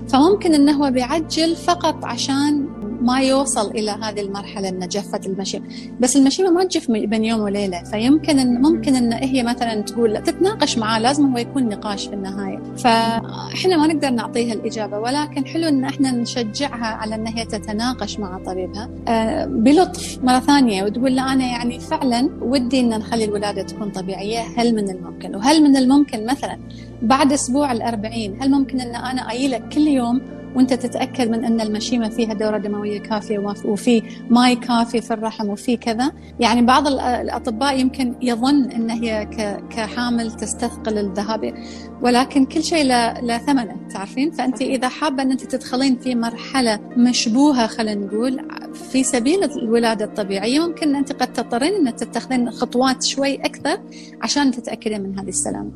فممكن 0.10 0.54
إنه 0.54 0.72
هو 0.72 0.92
بيعجل 0.92 1.56
فقط 1.56 2.06
عشان 2.06 2.68
ما 3.02 3.20
يوصل 3.20 3.72
إلى 3.72 3.92
هذه 3.92 4.22
المرحلة 4.22 4.70
ان 4.70 4.88
جفت 4.88 5.26
المشيمه 5.26 5.66
بس 6.00 6.16
المشيمه 6.16 6.50
ما 6.50 6.64
تجف 6.64 6.92
بين 6.92 7.26
يوم 7.26 7.40
وليلة. 7.40 7.84
فيمكن 7.84 8.40
ان 8.40 8.62
ممكن 8.62 8.96
إن 8.96 9.14
هي 9.14 9.44
مثلا 9.44 9.82
تقول 9.82 10.24
تتناقش 10.24 10.78
معاه 10.78 11.00
لازم 11.00 11.32
هو 11.32 11.38
يكون 11.38 11.64
نقاش 11.64 12.08
في 12.08 12.14
النهاية. 12.14 12.60
فإحنا 12.78 13.78
ما 13.78 13.88
نقدر 13.88 14.10
نعطيها 14.10 14.54
الإجابة 14.54 15.00
ولكن 15.00 15.46
حلو 15.46 15.68
إن 15.68 15.84
إحنا 15.84 16.12
نشجعها 16.12 16.86
على 16.86 17.16
إن 17.16 17.28
هي 17.28 17.46
تتناقش 17.46 18.20
مع 18.20 18.40
طبيبها. 18.46 18.90
آه، 19.08 19.46
بلطف 19.46 20.20
مرة 20.24 20.40
ثانية 20.40 20.84
وتقول 20.84 21.16
له 21.16 21.34
أنا 21.34 21.46
يعني 21.46 21.80
فعلا 21.80 22.30
ودي 22.42 22.80
إن 22.80 22.90
نخلي 22.90 23.26
الولادة 23.26 23.62
تكون 23.62 23.90
طبيعية 23.90 24.40
هل 24.58 24.76
من 24.76 24.90
الممكن؟ 24.90 25.36
وهل 25.36 25.64
من 25.64 25.78
الممكن 25.78 26.26
مثلا 26.26 26.60
بعد 27.02 27.34
أسبوع 27.34 27.72
الأربعين 27.72 28.38
هل 28.42 28.52
ممكن 28.52 28.80
إن 28.82 28.96
أنا 28.96 29.22
أجي 29.22 29.60
كل 29.60 29.88
يوم 29.88 30.22
وانت 30.56 30.74
تتأكد 30.74 31.30
من 31.30 31.46
أن 31.46 31.62
المشيمة 31.62 32.10
فيها 32.10 32.34
دورة 32.34 32.58
دموية 32.58 33.00
كافية 33.00 33.54
وفي 33.66 34.04
ماي 34.30 34.56
كافي 34.56 35.02
في 35.02 35.14
الرحم 35.14 35.50
وفي 35.50 35.78
كذا. 35.78 36.12
يعني 36.40 36.62
بعض 36.62 36.88
الأطباء 36.88 37.80
يمكن 37.80 38.16
يظن 38.22 38.72
أن 38.72 38.90
هي 38.90 39.26
كحامل 39.70 40.32
تستثقل 40.32 40.98
الذهاب 40.98 41.54
ولكن 42.02 42.46
كل 42.46 42.64
شيء 42.64 42.84
له 42.86 43.38
ثمنه 43.38 43.76
تعرفين؟ 43.94 44.32
فأنت 44.32 44.62
إذا 44.62 44.90
حابة 44.90 45.24
أن 45.24 45.32
أنت 45.32 45.44
تدخلين 45.44 45.98
في 45.98 46.16
مرحلة 46.16 46.80
مشبوهة 46.98 47.68
خلينا 47.68 48.06
نقول 48.06 48.42
في 48.74 49.04
سبيل 49.04 49.44
الولادة 49.44 50.06
الطبيعية 50.06 50.60
ممكن 50.68 50.96
أنت 50.96 51.12
قد 51.12 51.34
تضطرين 51.34 51.88
أن 51.88 51.96
تتخذين 51.96 52.52
خطوات 52.52 53.04
شوي 53.04 53.36
أكثر 53.36 53.80
عشان 54.22 54.52
تتأكدين 54.52 55.02
من 55.02 55.20
هذه 55.20 55.30
السلامة. 55.30 55.72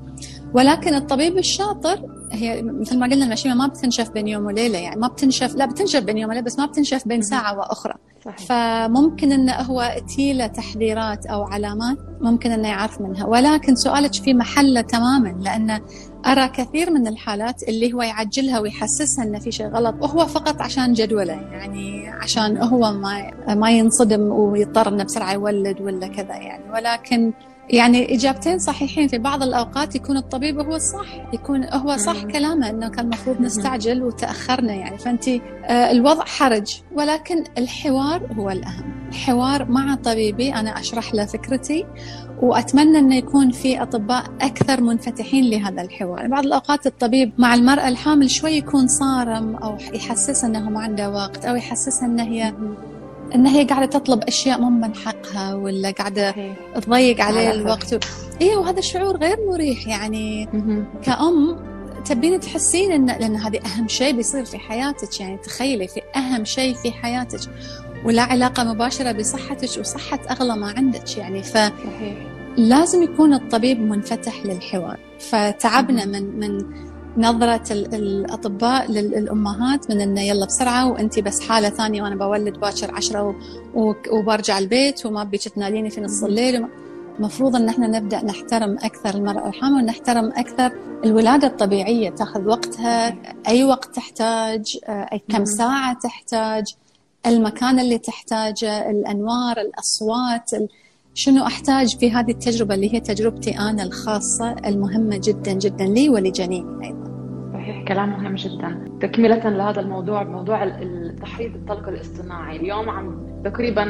ولكن 0.53 0.93
الطبيب 0.93 1.37
الشاطر 1.37 1.99
هي 2.31 2.61
مثل 2.61 2.99
ما 2.99 3.05
قلنا 3.05 3.25
المشيمة 3.25 3.55
ما 3.55 3.67
بتنشف 3.67 4.09
بين 4.09 4.27
يوم 4.27 4.45
وليلة 4.45 4.77
يعني 4.77 4.99
ما 4.99 5.07
بتنشف 5.07 5.55
لا 5.55 5.65
بتنشف 5.65 5.99
بين 5.99 6.17
يوم 6.17 6.29
وليلة 6.29 6.45
بس 6.45 6.59
ما 6.59 6.65
بتنشف 6.65 7.07
بين 7.07 7.21
ساعة 7.21 7.57
وأخرى. 7.57 7.93
صحيح. 8.25 8.37
فممكن 8.37 9.31
انه 9.31 9.53
هو 9.53 9.95
تيله 10.15 10.47
تحذيرات 10.47 11.25
أو 11.25 11.43
علامات 11.43 11.97
ممكن 12.21 12.51
إنه 12.51 12.67
يعرف 12.67 13.01
منها. 13.01 13.25
ولكن 13.25 13.75
سؤالك 13.75 14.13
في 14.13 14.33
محله 14.33 14.81
تماما 14.81 15.35
لأن 15.41 15.81
أرى 16.25 16.47
كثير 16.47 16.91
من 16.91 17.07
الحالات 17.07 17.63
اللي 17.63 17.93
هو 17.93 18.01
يعجلها 18.01 18.59
ويحسسها 18.59 19.25
إنه 19.25 19.39
في 19.39 19.51
شيء 19.51 19.67
غلط 19.67 19.95
وهو 20.01 20.25
فقط 20.25 20.61
عشان 20.61 20.93
جدوله 20.93 21.33
يعني 21.33 22.09
عشان 22.09 22.57
هو 22.57 22.91
ما 22.91 23.31
ما 23.55 23.71
ينصدم 23.71 24.21
ويضطر 24.21 24.87
إنه 24.87 25.03
بسرعة 25.03 25.33
يولد 25.33 25.81
ولا 25.81 26.07
كذا 26.07 26.35
يعني. 26.35 26.63
ولكن 26.73 27.33
يعني 27.69 28.15
إجابتين 28.15 28.59
صحيحين 28.59 29.07
في 29.07 29.17
بعض 29.17 29.43
الأوقات 29.43 29.95
يكون 29.95 30.17
الطبيب 30.17 30.59
هو 30.59 30.75
الصح 30.75 31.05
يكون 31.33 31.63
هو 31.63 31.97
صح 31.97 32.23
كلامه 32.23 32.69
انه 32.69 32.87
كان 32.87 33.05
المفروض 33.05 33.41
نستعجل 33.41 34.03
وتأخرنا 34.03 34.73
يعني. 34.73 34.97
فأنت 34.97 35.29
آه، 35.29 35.91
الوضع 35.91 36.25
حرج 36.25 36.81
ولكن 36.95 37.43
الحوار 37.57 38.33
هو 38.37 38.49
الأهم. 38.49 38.93
الحوار 39.09 39.65
مع 39.71 39.95
طبيبي 39.95 40.53
أنا 40.53 40.79
أشرح 40.79 41.13
له 41.13 41.25
فكرتي 41.25 41.85
وأتمنى 42.41 42.99
إنه 42.99 43.15
يكون 43.15 43.51
في 43.51 43.81
أطباء 43.81 44.23
أكثر 44.41 44.81
منفتحين 44.81 45.49
لهذا 45.49 45.81
الحوار. 45.81 46.27
بعض 46.27 46.45
الأوقات 46.45 46.87
الطبيب 46.87 47.31
مع 47.37 47.53
المرأة 47.53 47.87
الحامل 47.87 48.29
شوي 48.29 48.51
يكون 48.51 48.87
صارم 48.87 49.55
أو 49.55 49.77
يحسسها 49.93 50.49
إنه 50.49 50.69
ما 50.69 50.79
عنده 50.79 51.09
وقت 51.11 51.45
أو 51.45 51.55
يحسسها 51.55 52.05
إنه 52.05 52.23
هي 52.23 52.53
إن 53.35 53.47
هي 53.47 53.63
قاعدة 53.63 53.85
تطلب 53.85 54.23
أشياء 54.23 54.61
مو 54.61 54.69
من 54.69 54.95
حقها 54.95 55.53
ولا 55.53 55.91
قاعدة 55.91 56.35
تضيق 56.75 57.21
عليه 57.21 57.51
الوقت. 57.51 57.93
و... 57.93 57.97
اي 58.41 58.55
وهذا 58.55 58.79
الشعور 58.79 59.17
غير 59.17 59.37
مريح. 59.49 59.87
يعني 59.87 60.49
كأم 61.03 61.59
تبين 62.05 62.39
تحسين 62.39 62.91
إن 62.91 63.05
لأن 63.05 63.35
هذه 63.35 63.59
أهم 63.65 63.87
شيء 63.87 64.15
بيصير 64.15 64.45
في 64.45 64.57
حياتك. 64.57 65.19
يعني 65.19 65.37
تخيلي 65.37 65.87
في 65.87 66.01
أهم 66.15 66.45
شيء 66.45 66.75
في 66.75 66.91
حياتك. 66.91 67.39
ولا 68.05 68.21
علاقة 68.21 68.63
مباشرة 68.63 69.11
بصحتك 69.11 69.79
وصحة 69.79 70.19
أغلى 70.31 70.55
ما 70.55 70.73
عندك. 70.77 71.17
يعني 71.17 71.43
ف 71.43 71.57
لازم 72.57 73.03
يكون 73.03 73.33
الطبيب 73.33 73.79
منفتح 73.79 74.45
للحوار. 74.45 74.99
فتعبنا 75.19 76.05
من 76.05 76.39
من 76.39 76.65
نظرة 77.17 77.73
الأطباء 77.73 78.91
للأمهات 78.91 79.91
من 79.91 80.01
إنه 80.01 80.21
يلا 80.21 80.45
بسرعة 80.45 80.91
وأنت 80.91 81.19
بس 81.19 81.39
حالة 81.41 81.69
ثانية 81.69 82.01
وأنا 82.03 82.15
بولد 82.15 82.59
باكر 82.59 82.95
عشرة 82.95 83.35
وبرجع 84.11 84.57
البيت 84.57 85.05
وما 85.05 85.23
بيك 85.23 85.43
تناديني 85.47 85.89
في 85.89 86.01
نص 86.01 86.23
الليل 86.23 86.65
المفروض 87.19 87.55
إن 87.55 87.69
إحنا 87.69 87.87
نبدأ 87.87 88.25
نحترم 88.25 88.77
أكثر 88.77 89.15
المرأة 89.15 89.47
الحامل 89.49 89.83
ونحترم 89.83 90.31
أكثر 90.35 90.71
الولادة 91.05 91.47
الطبيعية 91.47 92.09
تأخذ 92.09 92.47
وقتها 92.47 93.15
أي 93.47 93.63
وقت 93.63 93.95
تحتاج 93.95 94.77
أي 94.89 95.21
كم 95.29 95.45
ساعة 95.45 95.97
تحتاج 96.03 96.63
المكان 97.25 97.79
اللي 97.79 97.97
تحتاجه 97.97 98.89
الأنوار 98.89 99.57
الأصوات 99.61 100.51
شنو 101.15 101.45
أحتاج 101.45 101.97
في 101.97 102.11
هذه 102.11 102.31
التجربة 102.31 102.75
اللي 102.75 102.93
هي 102.93 102.99
تجربتي 102.99 103.59
أنا 103.59 103.83
الخاصة 103.83 104.55
المهمة 104.65 105.21
جدا 105.23 105.53
جدا 105.53 105.85
لي 105.85 106.09
ولجنيني 106.09 106.85
أيضا 106.85 107.03
صحيح 107.53 107.87
كلام 107.87 108.09
مهم 108.09 108.35
جدا 108.35 108.89
تكملة 109.01 109.49
لهذا 109.49 109.81
الموضوع 109.81 110.23
موضوع 110.23 110.63
التحريض 110.63 111.55
الطلق 111.55 111.87
الاصطناعي 111.87 112.55
اليوم 112.55 112.89
عم 112.89 113.23
تقريبا 113.45 113.83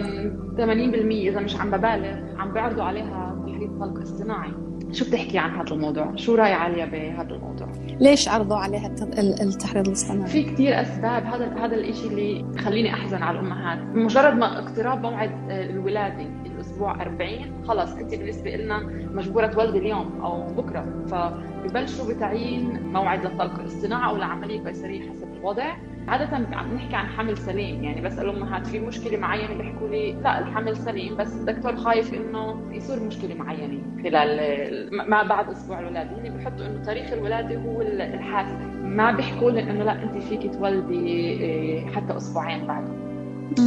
80% 0.58 0.62
إذا 0.62 1.39
مش 1.39 1.56
عم 1.56 1.72
ببالغ 1.72 2.39
عم 2.39 2.53
بيعرضوا 2.53 2.84
عليها 2.84 3.44
تحريض 3.48 3.80
طلق 3.80 4.01
اصطناعي 4.01 4.51
شو 4.92 5.06
بتحكي 5.06 5.38
عن 5.38 5.50
هذا 5.50 5.74
الموضوع؟ 5.74 6.15
شو 6.15 6.36
رأي 6.36 6.53
عليا 6.53 6.86
بهذا 6.86 7.36
الموضوع؟ 7.36 7.68
ليش 8.00 8.27
عرضوا 8.27 8.58
عليها 8.58 8.96
التحريض 9.20 9.88
الاصطناعي؟ 9.88 10.30
في 10.30 10.44
كثير 10.44 10.82
أسباب 10.82 11.25
هذا 11.25 11.53
هذا 11.58 11.75
الشيء 11.75 12.10
اللي 12.10 12.46
خليني 12.60 12.94
أحزن 12.94 13.24
على 13.24 13.39
الأمهات، 13.39 13.80
مجرد 13.96 14.34
ما 14.34 14.60
اقتراب 14.60 15.01
موعد 15.01 15.32
الولادة 15.50 16.25
الأسبوع 16.74 17.01
40 17.01 17.63
خلص 17.68 17.96
أنت 17.96 18.15
بالنسبة 18.15 18.56
لنا 18.56 18.80
مجبورة 19.13 19.48
تولدي 19.48 19.77
اليوم 19.77 20.22
أو 20.24 20.53
بكرة. 20.53 20.86
فببلشوا 21.08 22.13
بتعيين 22.13 22.80
موعد 22.94 23.25
للطلق 23.25 23.60
الاصطناعي 23.60 24.10
أو 24.10 24.18
لعمليه 24.18 24.63
قيصريه 24.63 25.10
حسب 25.10 25.34
الوضع. 25.34 25.75
عادة 26.08 26.38
عم 26.38 26.75
نحكي 26.75 26.96
عن 26.96 27.06
حمل 27.06 27.38
سليم 27.38 27.84
يعني 27.84 28.01
بسأل 28.01 28.30
أمهات 28.30 28.68
في 28.68 28.80
مشكلة 28.80 29.18
معينة 29.18 29.53
بيحكوا 29.53 29.88
لي 29.88 30.13
لا 30.13 30.39
الحمل 30.39 30.77
سليم 30.77 31.18
بس 31.18 31.36
الدكتور 31.36 31.75
خايف 31.75 32.13
إنه 32.13 32.62
يصير 32.72 33.03
مشكلة 33.03 33.36
معينة 33.36 33.82
خلال 34.03 35.10
ما 35.10 35.24
بعد 35.24 35.50
أسبوع 35.50 35.80
الولادة. 35.80 36.18
يعني 36.18 36.30
بحطوا 36.30 36.65
إنه 36.65 36.84
تاريخ 36.84 37.13
الولادة 37.13 37.56
هو 37.56 37.82
الحاسم 37.82 38.58
ما 38.84 39.12
بيحكوا 39.12 39.51
لي 39.51 39.63
إنه 39.63 39.84
لا 39.84 40.03
أنت 40.03 40.18
فيك 40.18 40.53
تولدي 40.53 41.08
إيه، 41.08 41.86
حتى 41.88 42.18
أسبوعين 42.18 42.68
بعده 42.68 42.94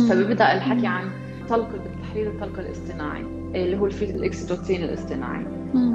فببدأ 0.09 0.53
الحكي 0.53 0.87
عن 0.87 1.11
طلق 1.49 1.69
تحليل 2.03 2.27
الطلق 2.27 2.59
الاصطناعي 2.59 3.21
اللي 3.55 3.79
هو 3.79 3.87
الفيت 3.87 4.11
الاكسيتوسين 4.11 4.85
الاصطناعي. 4.85 5.47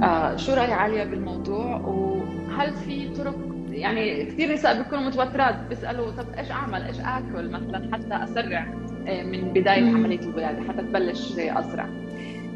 آه 0.03 0.35
شو 0.35 0.53
رأي 0.53 0.73
علياء 0.73 1.03
بالموضوع؟ 1.03 1.77
وهل 1.77 2.73
في 2.73 3.09
طرق؟ 3.17 3.35
يعني 3.69 4.25
كثير 4.25 4.53
نساء 4.53 4.83
بيكونوا 4.83 5.03
متوترات 5.03 5.55
بيسألوا 5.69 6.11
طب 6.11 6.25
إيش 6.37 6.51
أعمل؟ 6.51 6.81
إيش 6.81 6.97
آكل؟ 6.99 7.49
مثلا 7.49 7.89
حتى 7.93 8.31
أسرع 8.31 8.73
من 9.05 9.53
بداية 9.53 9.83
عملية 9.83 10.19
الولادة 10.19 10.61
حتى 10.61 10.81
تبلش 10.81 11.31
أسرع. 11.37 11.89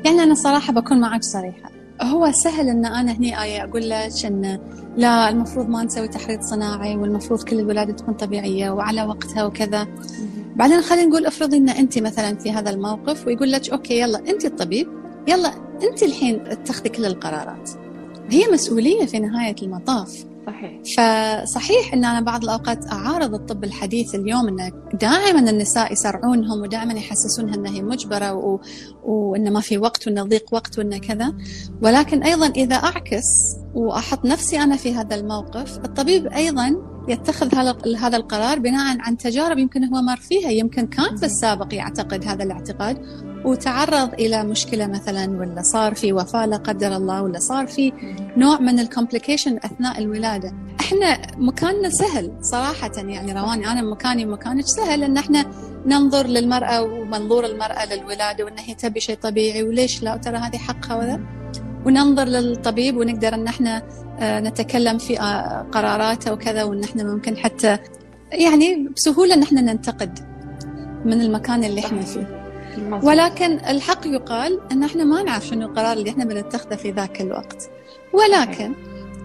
يعني 0.06 0.24
أنا 0.24 0.34
صراحة 0.34 0.74
بكون 0.74 1.02
معك 1.02 1.24
صريحة. 1.24 1.72
هو 2.02 2.32
سهل 2.32 2.70
إن 2.70 2.86
أنا 2.86 3.12
هني 3.12 3.44
آية 3.44 3.64
أقول 3.64 3.90
لك 3.90 4.26
إن 4.26 4.60
لا 4.98 5.30
المفروض 5.30 5.70
ما 5.70 5.84
نسوي 5.84 6.08
تحريض 6.08 6.42
صناعي 6.42 6.96
والمفروض 6.96 7.44
كل 7.44 7.60
الولادة 7.60 7.94
تكون 7.94 8.14
طبيعية 8.14 8.70
وعلى 8.70 9.04
وقتها 9.04 9.46
وكذا. 9.46 9.88
بعدين 10.56 10.82
خلينا 10.82 11.06
نقول 11.06 11.26
افرضي 11.26 11.58
ان 11.58 11.70
انت 11.70 12.00
مثلا 12.00 12.38
في 12.38 12.52
هذا 12.52 12.70
الموقف 12.70 13.28
ويقول 13.28 13.52
لك 13.52 13.70
أوكي 13.70 14.00
يلا 14.00 14.20
أنت 14.20 14.46
الطبيب 14.46 14.88
يلا 15.28 15.52
أنت 15.84 16.04
الحين 16.04 16.48
اتخذي 16.48 16.90
كل 16.90 17.06
القرارات. 17.06 17.70
هي 18.30 18.48
مسؤولية 18.54 19.06
في 19.06 19.20
نهاية 19.20 19.56
المطاف. 19.62 20.26
صحيح. 20.48 20.82
فصحيح 21.44 21.94
إن 21.94 22.06
أنا 22.06 22.22
بعض 22.22 22.44
الأوقات 22.44 22.92
أعارض 22.92 23.34
الطب 23.34 23.64
الحديث 23.64 24.16
اليوم 24.16 24.48
إنه 24.48 24.72
دائما 25.02 25.50
النساء 25.50 25.94
يسرعونهم 25.94 26.62
ودائما 26.62 26.94
يحسسونها 26.94 27.56
إنها 27.56 27.72
هي 27.72 27.82
مجبرة 27.82 28.34
و... 28.34 28.60
وإنه 29.04 29.50
ما 29.50 29.60
في 29.60 29.78
وقت 29.78 30.08
وإنه 30.08 30.24
ضيق 30.24 30.46
وقت 30.52 30.80
وإنه 30.80 30.98
كذا. 30.98 31.34
ولكن 31.82 32.24
أيضا 32.24 32.48
إذا 32.48 32.76
أعكس 32.76 33.56
وأحط 33.74 34.26
نفسي 34.26 34.60
أنا 34.60 34.76
في 34.76 34.94
هذا 34.94 35.16
الموقف 35.16 35.78
الطبيب 35.78 36.28
أيضا 36.28 36.95
يتخذ 37.08 37.56
هذا 37.98 38.18
القرار 38.18 38.60
بناء 38.60 38.98
عن 39.00 39.18
تجارب 39.18 39.58
يمكن 39.58 39.84
هو 39.84 40.02
مر 40.02 40.18
فيها. 40.18 40.50
يمكن 40.50 40.88
كان 40.88 41.16
في 41.18 41.26
السابق 41.26 41.74
يعتقد 41.74 42.28
هذا 42.28 42.44
الاعتقاد 42.44 42.98
وتعرض 43.46 44.14
إلى 44.14 44.44
مشكلة 44.44 44.88
مثلا 44.88 45.40
ولا 45.40 45.62
صار 45.62 45.96
في 45.96 46.14
وفاة 46.14 46.46
لا 46.46 46.58
قدر 46.58 46.96
الله 46.96 47.22
ولا 47.24 47.40
صار 47.40 47.68
في 47.68 47.94
نوع 48.38 48.60
من 48.60 48.80
الكومبليكيشن 48.80 49.58
أثناء 49.58 50.00
الولادة. 50.00 50.54
إحنا 50.80 51.22
مكاننا 51.38 51.90
سهل 51.90 52.32
صراحة 52.42 52.92
يعني 52.98 53.34
رواني. 53.34 53.68
أنا 53.72 53.82
مكاني 53.82 54.26
ومكانك 54.26 54.66
سهل 54.66 55.04
إن 55.04 55.18
إحنا 55.18 55.46
ننظر 55.86 56.28
للمرأة 56.28 56.82
ومنظور 56.82 57.46
المرأة 57.46 57.86
للولادة 57.86 58.44
وإن 58.44 58.58
هي 58.58 58.74
تبي 58.74 59.00
شيء 59.00 59.18
طبيعي 59.18 59.64
وليش 59.64 60.04
لا؟ 60.04 60.18
ترى 60.18 60.38
هذه 60.38 60.58
حقها 60.58 60.98
وذا. 60.98 61.20
وننظر 61.86 62.24
للطبيب 62.24 62.98
ونقدر 62.98 63.34
إن 63.34 63.48
إحنا 63.48 63.84
نتكلم 64.22 64.98
في 64.98 65.20
آه، 65.20 65.66
قراراته 65.72 66.34
وكذا 66.34 66.64
وإن 66.64 66.84
إحنا 66.84 67.04
ممكن 67.04 67.38
حتى 67.38 67.78
يعني 68.32 68.88
بسهولة 68.96 69.34
إن 69.34 69.44
إحنا 69.44 69.62
ننتقد 69.62 70.20
من 71.06 71.22
المكان 71.22 71.64
اللي 71.64 71.80
إحنا 71.86 72.02
فيه. 72.02 72.42
ولكن 73.04 73.52
الحق 73.52 74.08
يقال 74.08 74.60
إن 74.72 74.84
إحنا 74.84 75.04
ما 75.04 75.24
نعرف 75.24 75.48
شنو 75.48 75.68
القرار 75.68 75.98
اللي 75.98 76.10
إحنا 76.10 76.26
بنتخذه 76.26 76.76
في 76.76 76.92
ذاك 76.92 77.22
الوقت. 77.22 77.70
ولكن 78.14 78.74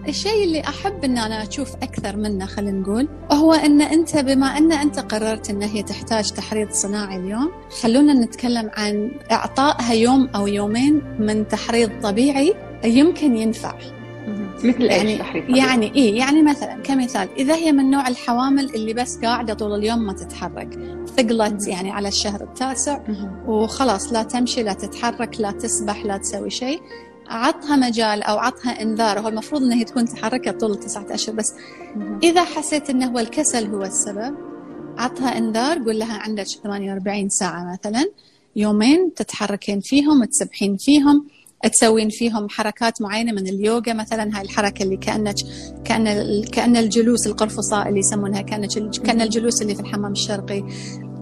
الشيء 0.07 0.43
اللي 0.43 0.61
أحب 0.61 1.03
إن 1.03 1.17
أنا 1.17 1.43
أشوف 1.43 1.75
أكثر 1.75 2.17
منه 2.17 2.45
خلينا 2.45 2.79
نقول 2.79 3.07
هو 3.31 3.53
إن 3.53 3.81
أنت 3.81 4.17
بما 4.17 4.57
إن 4.57 4.71
أنت 4.71 4.99
قررت 4.99 5.49
إن 5.49 5.61
هي 5.61 5.83
تحتاج 5.83 6.31
تحريض 6.31 6.71
صناعي 6.71 7.17
اليوم 7.17 7.51
خلونا 7.81 8.13
نتكلم 8.13 8.71
عن 8.77 9.11
إعطائها 9.31 9.93
يوم 9.93 10.29
أو 10.35 10.47
يومين 10.47 11.01
من 11.19 11.47
تحريض 11.47 11.91
طبيعي 12.03 12.53
يمكن 12.83 13.37
ينفع. 13.37 13.73
مثل 14.63 14.81
يعني 14.81 15.17
تحريض 15.17 15.55
يعني 15.55 15.95
إيه 15.95 16.17
يعني 16.17 16.43
مثلا 16.43 16.81
كمثال 16.81 17.29
إذا 17.37 17.55
هي 17.55 17.71
من 17.71 17.89
نوع 17.89 18.07
الحوامل 18.07 18.75
اللي 18.75 18.93
بس 18.93 19.17
قاعدة 19.17 19.53
طول 19.53 19.79
اليوم 19.79 19.99
ما 19.99 20.13
تتحرك 20.13 20.79
ثقلت 21.17 21.67
يعني 21.67 21.91
على 21.91 22.07
الشهر 22.07 22.41
التاسع 22.43 22.99
وخلاص 23.47 24.13
لا 24.13 24.23
تمشي 24.23 24.63
لا 24.63 24.73
تتحرك 24.73 25.41
لا 25.41 25.51
تسبح 25.51 26.05
لا 26.05 26.17
تسوي 26.17 26.49
شيء 26.49 26.81
عطها 27.29 27.75
مجال 27.75 28.23
أو 28.23 28.37
عطها 28.37 28.81
إنذار 28.81 29.19
هو 29.19 29.27
المفروض 29.27 29.61
إنها 29.61 29.83
تكون 29.83 30.05
تحركت 30.05 30.59
طول 30.61 30.71
التسعة 30.71 31.05
أشهر 31.09 31.35
بس. 31.35 31.53
إذا 32.23 32.43
حسيت 32.43 32.89
إنه 32.89 33.05
هو 33.05 33.19
الكسل 33.19 33.67
هو 33.67 33.83
السبب 33.83 34.35
عطها 34.97 35.37
إنذار 35.37 35.83
قول 35.83 35.99
لها 35.99 36.17
عندك 36.17 36.45
48 36.63 37.29
ساعة 37.29 37.71
مثلا 37.73 38.05
يومين 38.55 39.13
تتحركين 39.13 39.79
فيهم 39.79 40.23
تسبحين 40.23 40.77
فيهم 40.77 41.27
تسوين 41.69 42.09
فيهم 42.09 42.49
حركات 42.49 43.01
معينة 43.01 43.31
من 43.31 43.47
اليوغا 43.47 43.93
مثلا 43.93 44.37
هاي 44.37 44.41
الحركة 44.41 44.83
اللي 44.83 44.97
كأنك 44.97 45.35
كأن 45.85 46.43
كأن 46.43 46.77
الجلوس 46.77 47.27
القرفصاء 47.27 47.89
اللي 47.89 47.99
يسمونها 47.99 48.41
كأنك 48.41 48.69
كأن 49.03 49.21
الجلوس 49.21 49.61
اللي 49.61 49.75
في 49.75 49.81
الحمام 49.81 50.11
الشرقي. 50.11 50.63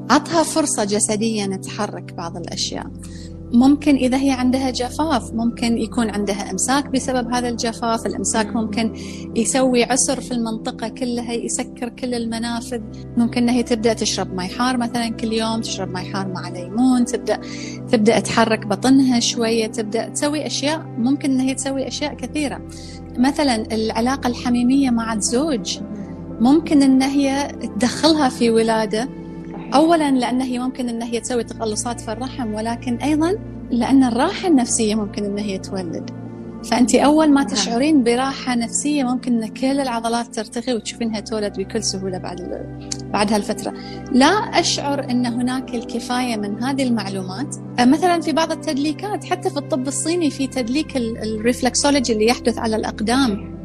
عطها 0.10 0.44
فرصة 0.44 0.84
جسديا 0.84 1.48
تتحرك 1.48 2.14
بعض 2.14 2.38
الأشياء. 2.38 2.92
ممكن 3.54 3.96
إذا 3.96 4.18
هي 4.18 4.32
عندها 4.32 4.70
جفاف 4.70 5.34
ممكن 5.34 5.78
يكون 5.78 6.10
عندها 6.10 6.52
إمساك 6.52 6.90
بسبب 6.90 7.34
هذا 7.34 7.50
الجفاف. 7.50 8.06
الإمساك 8.06 8.56
ممكن 8.56 8.94
يسوي 9.36 9.84
عسر 9.84 10.22
في 10.22 10.32
المنطقة 10.32 10.88
كلها 10.88 11.34
يسكر 11.34 11.90
كل 11.90 12.14
المنافذ. 12.14 12.82
ممكن 13.18 13.50
أنها 13.50 13.62
تبدأ 13.62 13.94
تشرب 13.94 14.34
ماء 14.34 14.48
حار 14.48 14.78
مثلا 14.78 15.10
كل 15.10 15.34
يوم 15.34 15.62
تشرب 15.62 15.90
ماء 15.90 16.04
حار 16.04 16.28
مع 16.28 16.50
ليمون 16.50 17.06
تبدأ 17.06 17.40
تبدأ 17.92 18.20
تحرك 18.20 18.68
بطنها 18.68 19.20
شوية 19.20 19.68
تبدأ 19.68 20.10
تسوي 20.10 20.46
أشياء. 20.46 20.86
ممكن 20.98 21.32
أنها 21.32 21.54
تسوي 21.54 21.88
أشياء 21.88 22.14
كثيرة. 22.14 22.62
مثلا 23.18 23.76
العلاقة 23.76 24.28
الحميمية 24.28 24.90
مع 24.90 25.14
الزوج 25.14 25.80
ممكن 26.40 26.84
أن 26.84 27.02
هي 27.02 27.52
تدخلها 27.62 28.30
في 28.30 28.50
ولادة. 28.50 29.19
اولا 29.74 30.12
لأن 30.12 30.42
هي 30.42 30.60
ممكن 30.60 30.90
إن 30.90 31.02
هي 31.02 31.20
تسوي 31.20 31.44
تقلصات 31.44 32.02
في 32.02 32.12
الرحم 32.12 32.54
ولكن 32.54 32.96
أيضا 32.96 33.36
لأن 33.72 34.04
الراحة 34.04 34.48
النفسية 34.48 34.96
ممكن 34.96 35.26
إن 35.26 35.38
هي 35.38 35.58
تولد. 35.58 36.10
فانت 36.72 36.96
أول 36.96 37.32
ما 37.32 37.44
تشعرين 37.44 38.04
براحة 38.04 38.56
نفسية 38.56 39.04
ممكن 39.04 39.44
إن 39.44 39.48
كل 39.48 39.80
العضلات 39.80 40.36
ترتخي 40.36 40.74
وتشوفينها 40.74 41.20
تولد 41.20 41.60
بكل 41.60 41.84
سهولة 41.84 42.18
بعد 42.18 42.66
بعد 43.14 43.34
هالفترة. 43.34 43.74
لا 44.12 44.28
أشعر 44.60 45.04
إن 45.10 45.26
هناك 45.26 45.76
الكفاية 45.76 46.38
من 46.38 46.64
هذه 46.64 46.84
المعلومات. 46.84 47.56
مثلا 47.80 48.22
في 48.22 48.32
بعض 48.32 48.52
التدليكات 48.52 49.26
حتى 49.26 49.50
في 49.50 49.58
الطب 49.58 49.88
الصيني 49.88 50.30
في 50.30 50.48
تدليك 50.48 50.98
الريفلكسولوجي 50.98 52.14
اللي 52.14 52.26
يحدث 52.26 52.58
على 52.58 52.76
الأقدام. 52.76 53.59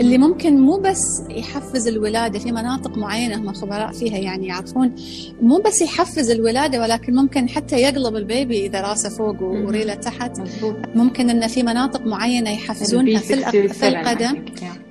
اللي 0.00 0.18
ممكن 0.18 0.60
مو 0.60 0.76
بس 0.76 1.22
يحفز 1.30 1.88
الولادة 1.88 2.38
في 2.38 2.52
مناطق 2.52 2.96
معينة 2.98 3.36
هم 3.36 3.52
خبراء 3.52 3.92
فيها 3.92 4.18
يعني 4.18 4.46
يعرفون 4.46 4.94
مو 5.42 5.58
بس 5.66 5.82
يحفز 5.82 6.30
الولادة 6.30 6.80
ولكن 6.80 7.14
ممكن 7.14 7.48
حتى 7.48 7.76
يقلب 7.76 8.16
البيبي 8.16 8.66
إذا 8.66 8.80
راسه 8.80 9.08
فوق 9.08 9.42
وريله 9.42 9.94
تحت. 9.94 10.38
ممكن 10.94 11.30
أن 11.30 11.46
في 11.46 11.62
مناطق 11.62 12.00
معينة 12.06 12.50
يحفزونها 12.50 13.20
في, 13.20 13.34
في 13.68 13.88
القدم. 13.88 14.44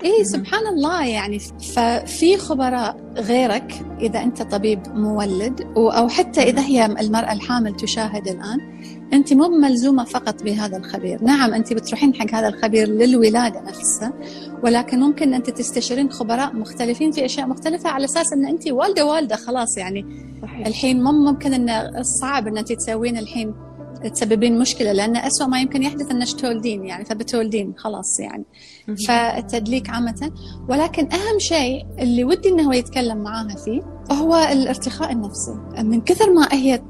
إيه 0.03 0.23
سبحان 0.23 0.67
الله 0.67 1.05
يعني. 1.05 1.39
ففي 1.39 2.37
خبراء 2.37 2.97
غيرك 3.17 3.73
إذا 4.01 4.23
أنت 4.23 4.41
طبيب 4.41 4.79
مولد 4.95 5.61
أو 5.77 6.07
حتى 6.09 6.41
إذا 6.43 6.61
هي 6.61 6.85
المرأة 6.85 7.33
الحامل 7.33 7.75
تشاهد 7.75 8.27
الآن 8.27 8.82
أنت 9.13 9.33
مو 9.33 9.47
ملزومة 9.47 10.03
فقط 10.03 10.43
بهذا 10.43 10.77
الخبير. 10.77 11.23
نعم 11.23 11.53
أنت 11.53 11.73
بتروحين 11.73 12.13
حق 12.13 12.35
هذا 12.35 12.47
الخبير 12.47 12.87
للولادة 12.87 13.61
نفسها 13.61 14.13
ولكن 14.63 14.99
ممكن 14.99 15.33
أنت 15.33 15.49
تستشيرين 15.49 16.11
خبراء 16.11 16.55
مختلفين 16.55 17.11
في 17.11 17.25
أشياء 17.25 17.47
مختلفة 17.47 17.89
على 17.89 18.05
أساس 18.05 18.33
أن 18.33 18.45
أنت 18.45 18.71
والدة 18.71 19.05
والدة 19.05 19.35
خلاص 19.35 19.77
يعني. 19.77 20.05
صحيح. 20.41 20.67
الحين 20.67 21.03
ممكن 21.03 21.53
أن 21.53 22.03
صعب 22.21 22.47
أن 22.47 22.57
أنت 22.57 22.71
تسوين 22.71 23.17
الحين 23.17 23.53
تسببين 24.13 24.59
مشكلة 24.59 24.91
لأن 24.91 25.17
أسوأ 25.17 25.47
ما 25.47 25.61
يمكن 25.61 25.83
يحدث 25.83 26.11
أنك 26.11 26.31
تولدين 26.41 26.85
يعني 26.85 27.05
فبتولدين 27.05 27.73
خلاص 27.77 28.19
يعني. 28.19 28.45
فالتدليك 29.07 29.89
عامة. 29.89 30.31
ولكن 30.69 31.09
أهم 31.13 31.39
شيء 31.39 31.85
اللي 31.99 32.23
ودي 32.23 32.49
أنه 32.49 32.75
يتكلم 32.75 33.17
معاها 33.17 33.55
فيه 33.65 33.81
هو 34.11 34.35
الارتخاء 34.51 35.11
النفسي. 35.11 35.55
من 35.77 36.01
كثر 36.01 36.33
ما 36.33 36.47
هي 36.51 36.81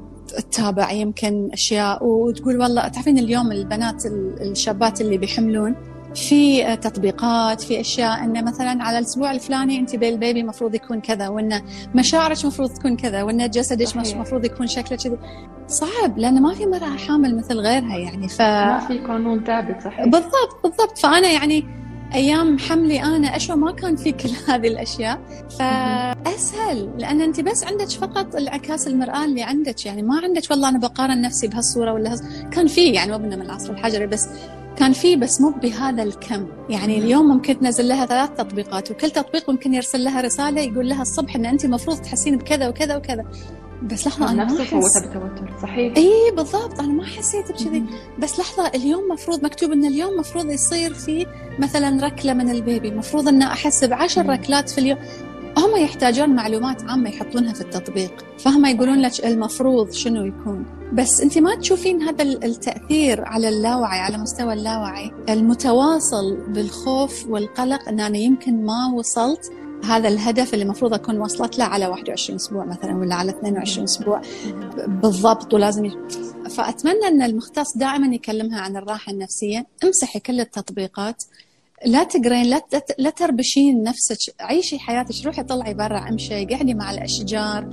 تتابع 0.50 0.90
يمكن 0.90 1.50
أشياء. 1.52 2.06
وتقول 2.06 2.60
والله 2.60 2.88
تعرفين 2.88 3.18
اليوم 3.18 3.52
البنات 3.52 4.06
الشابات 4.40 5.00
اللي 5.00 5.18
بيحملون 5.18 5.74
في 6.14 6.76
تطبيقات 6.76 7.60
في 7.60 7.80
أشياء 7.80 8.24
إنه 8.24 8.42
مثلا 8.42 8.82
على 8.84 8.98
الأسبوع 8.98 9.32
الفلاني 9.32 9.78
انت 9.78 9.96
بالبيبي 9.96 10.40
المفروض 10.40 10.74
يكون 10.74 11.00
كذا 11.00 11.28
وإن 11.28 11.62
مشاعرك 11.94 12.40
المفروض 12.42 12.70
تكون 12.70 12.96
كذا 12.96 13.22
وإن 13.22 13.50
جسدك 13.50 13.96
المفروض 13.96 14.44
يكون 14.44 14.66
شكله 14.66 14.98
كذا. 14.98 15.18
صعب 15.68 16.18
لأنه 16.18 16.40
ما 16.40 16.54
في 16.54 16.66
مرأة 16.66 16.96
حامل 16.96 17.36
مثل 17.36 17.54
غيرها 17.58 17.96
يعني 17.96 18.28
ف 18.28 18.40
ما 18.40 18.78
في 18.88 18.98
قانون 18.98 19.44
ثابت 19.44 19.82
صحيح. 19.82 20.04
بالضبط 20.04 20.62
بالضبط. 20.62 20.98
فأنا 20.98 21.30
يعني 21.30 21.83
أيام 22.14 22.58
حملي 22.58 23.02
أنا 23.02 23.36
أشوى 23.36 23.56
ما 23.56 23.72
كان 23.72 23.96
في 23.96 24.12
كل 24.12 24.30
هذه 24.48 24.68
الأشياء. 24.68 25.20
فاسهل 25.58 26.90
لأن 26.98 27.20
أنت 27.20 27.40
بس 27.40 27.64
عندك 27.64 27.88
فقط 27.90 28.36
انعكاس 28.36 28.88
المرآة 28.88 29.24
اللي 29.24 29.42
عندك 29.42 29.86
يعني 29.86 30.02
ما 30.02 30.20
عندك 30.20 30.50
والله 30.50 30.68
أنا 30.68 30.78
بقارن 30.78 31.20
نفسي 31.20 31.48
بهالصورة 31.48 31.92
ولا 31.92 32.14
هز... 32.14 32.22
كان 32.50 32.66
في 32.66 32.90
يعني 32.90 33.12
وابننا 33.12 33.36
من 33.36 33.42
العصر 33.42 33.72
الحجري 33.72 34.06
بس 34.06 34.28
كان 34.76 34.92
في 34.92 35.16
بس 35.16 35.40
مو 35.40 35.50
بهذا 35.50 36.02
الكم. 36.02 36.46
يعني 36.68 36.98
اليوم 36.98 37.28
ممكن 37.28 37.58
تنزل 37.58 37.88
لها 37.88 38.06
ثلاث 38.06 38.30
تطبيقات 38.30 38.90
وكل 38.90 39.10
تطبيق 39.10 39.50
ممكن 39.50 39.74
يرسل 39.74 40.04
لها 40.04 40.20
رسالة 40.20 40.60
يقول 40.60 40.88
لها 40.88 41.02
الصبح 41.02 41.36
إن 41.36 41.46
أنت 41.46 41.64
المفروض 41.64 42.00
تحسين 42.00 42.36
بكذا 42.36 42.68
وكذا 42.68 42.96
وكذا. 42.96 43.24
بس 43.84 44.06
لحظة 44.06 44.30
أنا 44.30 44.44
نفسه 44.44 44.64
فوتها 44.64 45.18
بالتوتر 45.18 45.52
صحيح. 45.62 45.96
اي 45.96 46.30
بالضبط 46.36 46.80
أنا 46.80 46.88
ما 46.88 47.04
حسيت 47.04 47.52
بكذي. 47.52 47.84
بس 48.18 48.38
لحظة 48.38 48.66
اليوم 48.66 49.08
مفروض 49.12 49.44
مكتوب 49.44 49.72
إن 49.72 49.84
اليوم 49.84 50.16
مفروض 50.18 50.50
يصير 50.50 50.94
في 50.94 51.26
مثلا 51.58 52.06
ركلة 52.06 52.34
من 52.34 52.50
البيبي. 52.50 52.88
المفروض 52.88 53.28
إن 53.28 53.42
أحس 53.42 53.84
بعشر 53.84 54.26
ركلات 54.26 54.70
في 54.70 54.78
اليوم. 54.78 54.98
هم 55.58 55.76
يحتاجون 55.76 56.30
معلومات 56.30 56.82
عامة 56.82 57.08
يحطونها 57.08 57.52
في 57.52 57.60
التطبيق. 57.60 58.24
فهم 58.38 58.64
يقولون 58.64 59.00
لك 59.00 59.26
المفروض 59.26 59.92
شنو 59.92 60.24
يكون. 60.24 60.64
بس 60.92 61.20
أنت 61.20 61.38
ما 61.38 61.54
تشوفين 61.54 62.02
هذا 62.02 62.22
التأثير 62.22 63.24
على 63.24 63.48
اللاوعي 63.48 63.98
على 63.98 64.18
مستوى 64.18 64.52
اللاوعي. 64.52 65.10
المتواصل 65.28 66.36
بالخوف 66.48 67.26
والقلق 67.28 67.88
ان 67.88 68.00
أنا 68.00 68.18
يمكن 68.18 68.64
ما 68.64 68.92
وصلت 68.94 69.52
هذا 69.84 70.08
الهدف 70.08 70.54
اللي 70.54 70.62
المفروض 70.62 70.94
أكون 70.94 71.20
وصلت 71.20 71.58
له 71.58 71.64
على 71.64 71.86
21 71.86 72.36
أسبوع 72.36 72.64
مثلا 72.64 72.96
ولا 72.96 73.14
على 73.14 73.30
22 73.30 73.84
أسبوع. 73.84 74.22
بالضبط 74.86 75.54
ولازم 75.54 75.90
فأتمنى 76.50 77.08
أن 77.08 77.22
المختص 77.22 77.76
دائما 77.76 78.14
يكلمها 78.14 78.60
عن 78.60 78.76
الراحة 78.76 79.12
النفسية 79.12 79.66
امسحي 79.84 80.20
كل 80.20 80.40
التطبيقات 80.40 81.24
لا 81.86 82.04
تقرين 82.04 82.46
لا 82.46 82.62
لا 82.98 83.10
تربشين 83.10 83.82
نفسك. 83.82 84.34
عيشي 84.40 84.78
حياتك 84.78 85.26
روحي 85.26 85.42
طلعي 85.42 85.74
برا 85.74 86.08
امشي 86.08 86.44
قعدي 86.44 86.74
مع 86.74 86.90
الأشجار 86.90 87.68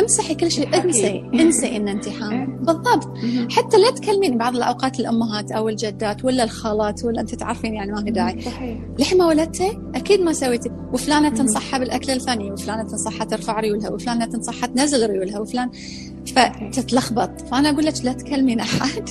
امسحي 0.00 0.34
كل 0.34 0.50
شيء 0.50 0.84
انسي 0.84 1.24
انسي 1.34 1.76
إن 1.76 1.88
أنت 1.88 2.08
حامل. 2.08 2.46
بالضبط. 2.46 3.08
حتى 3.50 3.76
لا 3.76 3.90
تكلمين 3.90 4.38
بعض 4.38 4.56
الأوقات 4.56 5.00
الأمهات 5.00 5.52
أو 5.52 5.68
الجدات 5.68 6.24
ولا 6.24 6.44
الخالات 6.44 7.04
ولا 7.04 7.20
أنت 7.20 7.34
تعرفين 7.34 7.74
يعني 7.74 7.92
ما 7.92 8.04
في 8.04 8.10
داعي. 8.10 8.42
صحيح. 8.42 8.78
لحين 8.98 9.18
ما 9.18 9.26
ولدتي 9.26 9.78
أكيد 9.94 10.20
ما 10.20 10.32
سويتي. 10.32 10.70
وفلانة 10.92 11.28
تنصحها 11.28 11.78
بالأكل 11.78 12.12
الفلاني 12.12 12.50
وفلانة 12.50 12.82
تنصحها 12.82 13.24
ترفع 13.24 13.60
ريولها 13.60 13.90
وفلانة 13.90 14.24
تنصحها 14.24 14.66
تنزل 14.66 15.10
ريولها 15.10 15.38
وفلان 15.38 15.70
فتتلخبط. 16.26 17.40
فأنا 17.40 17.70
أقول 17.70 17.84
لك 17.84 18.04
لا 18.04 18.12
تكلمين 18.12 18.60
أحد. 18.60 19.08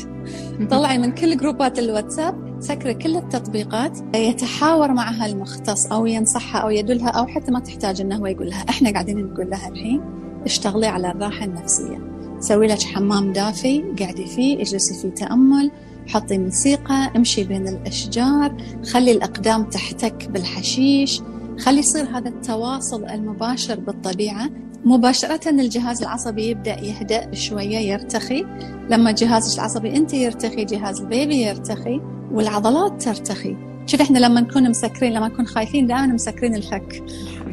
طلعي 0.69 0.97
من 0.97 1.11
كل 1.11 1.37
جروبات 1.37 1.79
الواتساب. 1.79 2.46
سكري 2.59 2.93
كل 2.93 3.15
التطبيقات 3.17 4.15
يتحاور 4.15 4.93
معها 4.93 5.25
المختص 5.25 5.85
أو 5.85 6.05
ينصحها 6.05 6.61
أو 6.61 6.69
يدلها 6.69 7.09
أو 7.09 7.27
حتى 7.27 7.51
ما 7.51 7.59
تحتاج 7.59 8.01
إنه 8.01 8.15
هو 8.15 8.25
يقول 8.25 8.49
لها 8.49 8.65
إحنا 8.69 8.91
قاعدين 8.91 9.25
نقول 9.25 9.49
لها 9.49 9.67
الحين 9.67 10.01
اشتغلي 10.45 10.87
على 10.87 11.11
الراحة 11.11 11.45
النفسية. 11.45 11.99
سوي 12.39 12.67
لك 12.67 12.81
حمام 12.81 13.33
دافي 13.33 13.83
قعدي 13.99 14.25
فيه 14.25 14.61
اجلسي 14.61 15.01
فيه 15.01 15.09
تأمل 15.09 15.71
حطي 16.07 16.37
موسيقى 16.37 17.11
امشي 17.15 17.43
بين 17.43 17.67
الأشجار 17.67 18.57
خلي 18.91 19.11
الأقدام 19.11 19.63
تحتك 19.63 20.29
بالحشيش 20.29 21.21
خلي 21.59 21.79
يصير 21.79 22.05
هذا 22.05 22.29
التواصل 22.29 23.05
المباشر 23.05 23.79
بالطبيعة. 23.79 24.49
مباشرة 24.85 25.49
الجهاز 25.49 26.01
العصبي 26.01 26.43
يبدأ 26.43 26.79
يهدأ 26.79 27.33
شوية 27.33 27.77
يرتخي. 27.77 28.45
لما 28.89 29.11
جهازك 29.11 29.59
العصبي 29.59 29.97
أنت 29.97 30.13
يرتخي 30.13 30.65
جهاز 30.65 31.01
البيبي 31.01 31.35
يرتخي. 31.35 32.01
والعضلات 32.31 33.01
ترتخي. 33.01 33.55
شوف 33.85 34.01
إحنا 34.01 34.19
لما 34.19 34.41
نكون 34.41 34.69
مسكرين 34.69 35.13
لما 35.13 35.27
نكون 35.27 35.47
خايفين 35.47 35.87
دائما 35.87 36.07
مسكرين 36.07 36.55
الفك. 36.55 37.03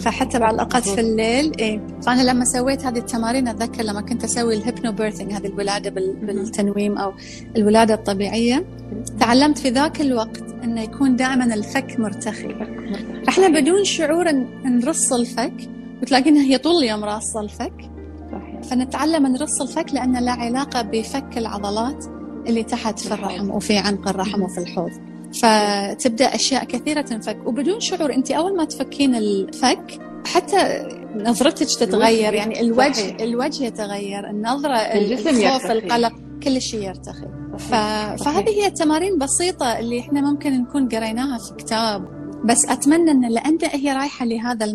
فحتى 0.01 0.39
بعض 0.39 0.55
الاوقات 0.55 0.89
في 0.89 1.01
الليل 1.01 1.53
إيه. 1.59 1.81
فأنا 2.03 2.23
لما 2.23 2.45
سويت 2.45 2.87
هذه 2.87 2.99
التمارين 2.99 3.49
أتذكر 3.49 3.83
لما 3.83 4.01
كنت 4.01 4.25
أسوي 4.25 4.55
ال 4.55 4.93
HypnoBirthing 4.93 5.33
هذه 5.33 5.47
الولادة 5.47 5.91
بالتنويم 5.91 6.99
أو 6.99 7.13
الولادة 7.57 7.95
الطبيعية. 7.95 8.65
تعلمت 9.21 9.59
في 9.59 9.71
ذاك 9.71 10.01
الوقت 10.01 10.43
إنه 10.65 10.81
يكون 10.81 11.17
دائما 11.17 11.55
الفك 11.55 12.01
مرتخي. 12.01 12.55
إحنا 13.29 13.49
بدون 13.49 13.85
شعور 13.85 14.33
نرص 14.65 15.13
الفك 15.13 15.55
وتلاقينها 16.03 16.43
هي 16.43 16.59
طول 16.59 16.83
اليوم 16.83 17.05
راصه 17.05 17.41
الفك 17.41 17.91
فنتعلم 18.71 19.27
نرص 19.27 19.61
الفك 19.61 19.95
لأن 19.95 20.25
له 20.25 20.33
علاقة 20.33 20.83
بفك 20.83 21.39
العضلات 21.39 22.05
اللي 22.47 22.63
تحت 22.63 22.99
في 22.99 23.15
الرحم 23.15 23.51
وفي 23.51 23.79
عنق 23.79 24.09
الرحم 24.09 24.43
وفي 24.43 24.59
الحوض. 24.59 24.91
فتبدأ 25.35 26.35
أشياء 26.35 26.65
كثيرة 26.65 27.01
تنفك. 27.01 27.39
وبدون 27.47 27.81
شعور 27.81 28.13
أنت 28.13 28.31
أول 28.31 28.57
ما 28.57 28.65
تفكين 28.65 29.15
الفك 29.15 30.01
حتى 30.27 30.89
نظرتك 31.17 31.67
تتغير. 31.67 32.35
يعني 32.35 32.61
الوجه 32.61 32.93
صحيح. 32.93 33.21
الوجه 33.21 33.65
يتغير 33.65 34.31
النظرة 34.31 34.77
الجسم 34.77 35.29
الخوف 35.29 35.65
يرتخي. 35.65 35.73
القلق 35.73 36.13
كل 36.43 36.61
شيء 36.61 36.83
يرتخي. 36.83 37.27
ف... 37.59 37.75
فهذه 38.25 38.49
هي 38.49 38.71
تمارين 38.71 39.19
بسيطة 39.19 39.79
اللي 39.79 40.01
إحنا 40.01 40.21
ممكن 40.21 40.63
نكون 40.63 40.89
قريناها 40.89 41.39
في 41.39 41.55
كتاب. 41.55 42.15
بس 42.45 42.67
أتمنى 42.69 43.11
إن 43.11 43.29
لأن 43.29 43.59
هي 43.63 43.93
رايحة 43.93 44.27
لهذا 44.27 44.67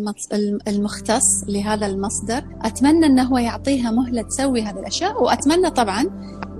المختص 0.68 1.44
لهذا 1.48 1.86
المصدر 1.86 2.44
أتمنى 2.62 3.06
انه 3.06 3.22
هو 3.22 3.38
يعطيها 3.38 3.90
مهلة 3.90 4.22
تسوي 4.22 4.62
هذه 4.62 4.78
الأشياء. 4.78 5.22
وأتمنى 5.22 5.70
طبعا 5.70 6.04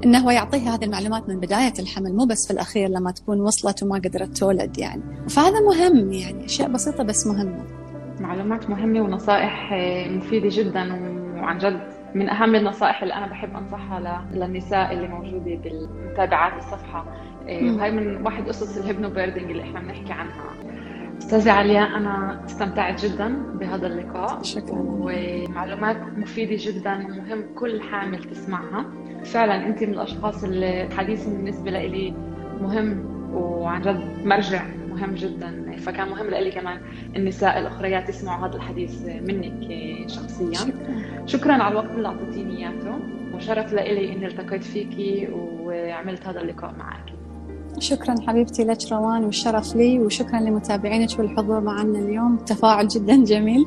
إنه 0.05 0.19
هو 0.19 0.31
يعطيها 0.31 0.75
هذه 0.75 0.85
المعلومات 0.85 1.29
من 1.29 1.41
بداية 1.41 1.73
الحمل 1.79 2.17
مو 2.17 2.25
بس 2.27 2.47
في 2.47 2.53
الأخير 2.53 2.89
لما 2.89 3.11
تكون 3.11 3.41
وصلت 3.41 3.83
وما 3.83 3.95
قدرت 3.95 4.39
تولد 4.39 4.79
يعني. 4.79 5.03
فهذا 5.29 5.61
مهم 5.61 6.13
يعني 6.13 6.45
أشياء 6.45 6.69
بسيطة 6.69 7.05
بس 7.05 7.27
مهمة. 7.27 7.65
معلومات 8.21 8.71
مهمة 8.71 9.01
ونصائح 9.01 9.73
مفيدة 10.11 10.49
جدا 10.53 10.95
وعن 11.43 11.59
جد. 11.59 11.81
من 12.15 12.29
أهم 12.29 12.55
النصائح 12.55 13.03
اللي 13.03 13.15
أنا 13.15 13.27
بحب 13.27 13.57
أنصحها 13.57 14.25
للنساء 14.33 14.93
اللي 14.93 15.09
موجودة 15.09 15.55
بالمتابعات 15.65 16.53
الصفحة 16.59 17.05
وهي 17.47 17.91
من 17.91 18.27
واحد 18.27 18.49
قصص 18.49 18.77
الهيبنو 18.77 19.11
بيردنج 19.11 19.51
اللي 19.51 19.63
إحنا 19.63 19.81
بنحكي 19.81 20.13
عنها. 20.13 20.45
أستاذة 21.21 21.53
علياء 21.53 21.97
أنا 21.97 22.45
استمتعت 22.45 23.05
جدا 23.05 23.29
بهذا 23.55 23.87
اللقاء. 23.87 24.43
شكرا. 24.43 24.79
ومعلومات 24.79 25.97
مفيدة 26.17 26.57
جدا 26.59 26.95
ومهم 26.95 27.45
كل 27.55 27.81
حامل 27.81 28.25
تسمعها. 28.25 28.85
فعلا 29.25 29.67
أنت 29.67 29.83
من 29.83 29.93
الأشخاص 29.95 30.45
اللي 30.45 30.87
الحديث 30.87 31.27
بالنسبة 31.29 31.71
لي 31.71 32.15
مهم 32.61 33.05
وعن 33.35 33.83
جد 33.83 34.01
مرجع 34.25 34.63
مهم 34.91 35.15
جدا. 35.15 35.77
فكان 35.77 36.09
مهم 36.09 36.31
لي 36.31 36.51
كمان 36.51 36.81
النساء 37.17 37.59
الأخريات 37.59 38.09
يسمعوا 38.09 38.47
هذا 38.47 38.57
الحديث 38.57 39.03
منك 39.07 39.69
شخصيا 40.09 40.55
شكرا, 40.55 41.27
شكرا 41.27 41.53
على 41.53 41.69
الوقت 41.69 41.91
اللي 41.91 42.09
أعطيتيني 42.09 42.57
إياه 42.59 42.99
وشرف 43.35 43.73
لي 43.73 44.13
إني 44.13 44.27
التقيت 44.27 44.65
فيكي 44.65 45.29
وعملت 45.33 46.27
هذا 46.27 46.41
اللقاء 46.41 46.75
معك. 46.79 47.20
شكرا 47.81 48.15
حبيبتي 48.27 48.65
لك 48.65 48.79
روان 48.93 49.25
والشرف 49.25 49.77
لي 49.77 49.99
وشكرا 49.99 50.41
لمتابعينك 50.41 51.19
والحضور 51.19 51.61
معنا 51.61 51.99
اليوم. 51.99 52.37
تفاعل 52.37 52.89
جدا 52.89 53.25
جميل. 53.25 53.67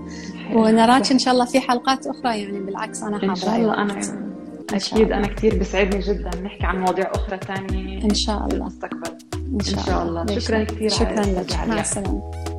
ونراك 0.54 1.12
إن 1.12 1.19
شاء 1.19 1.34
الله 1.34 1.45
في 1.45 1.60
حلقات 1.60 2.08
أخرى 2.08 2.41
يعني 2.41 2.60
بالعكس 2.60 3.04
أنا 3.04 3.17
حابه 3.19 3.32
ان 3.32 3.36
شاء 3.36 3.56
الله 3.56 3.82
أنا 3.82 3.93
أكيد 4.73 5.12
أنا 5.12 5.28
كثير 5.28 5.60
بسعدني 5.60 6.02
جدا 6.02 6.30
نحكي 6.43 6.65
عن 6.65 6.80
مواضيع 6.80 7.12
أخرى 7.12 7.39
ثانية 7.47 8.04
إن 8.04 8.13
شاء 8.13 8.38
الله. 8.38 8.56
المستقبل. 8.56 9.12
إن 9.54 9.60
شاء, 9.60 9.80
إن 9.80 9.86
شاء 9.86 10.04
الله, 10.04 10.21
الله. 10.21 10.39
شكرا 10.39 10.63
كثير 10.63 10.89
شكرا 10.89 11.26
لك. 11.26 11.56
مع 11.67 11.82
السلامة. 11.82 12.53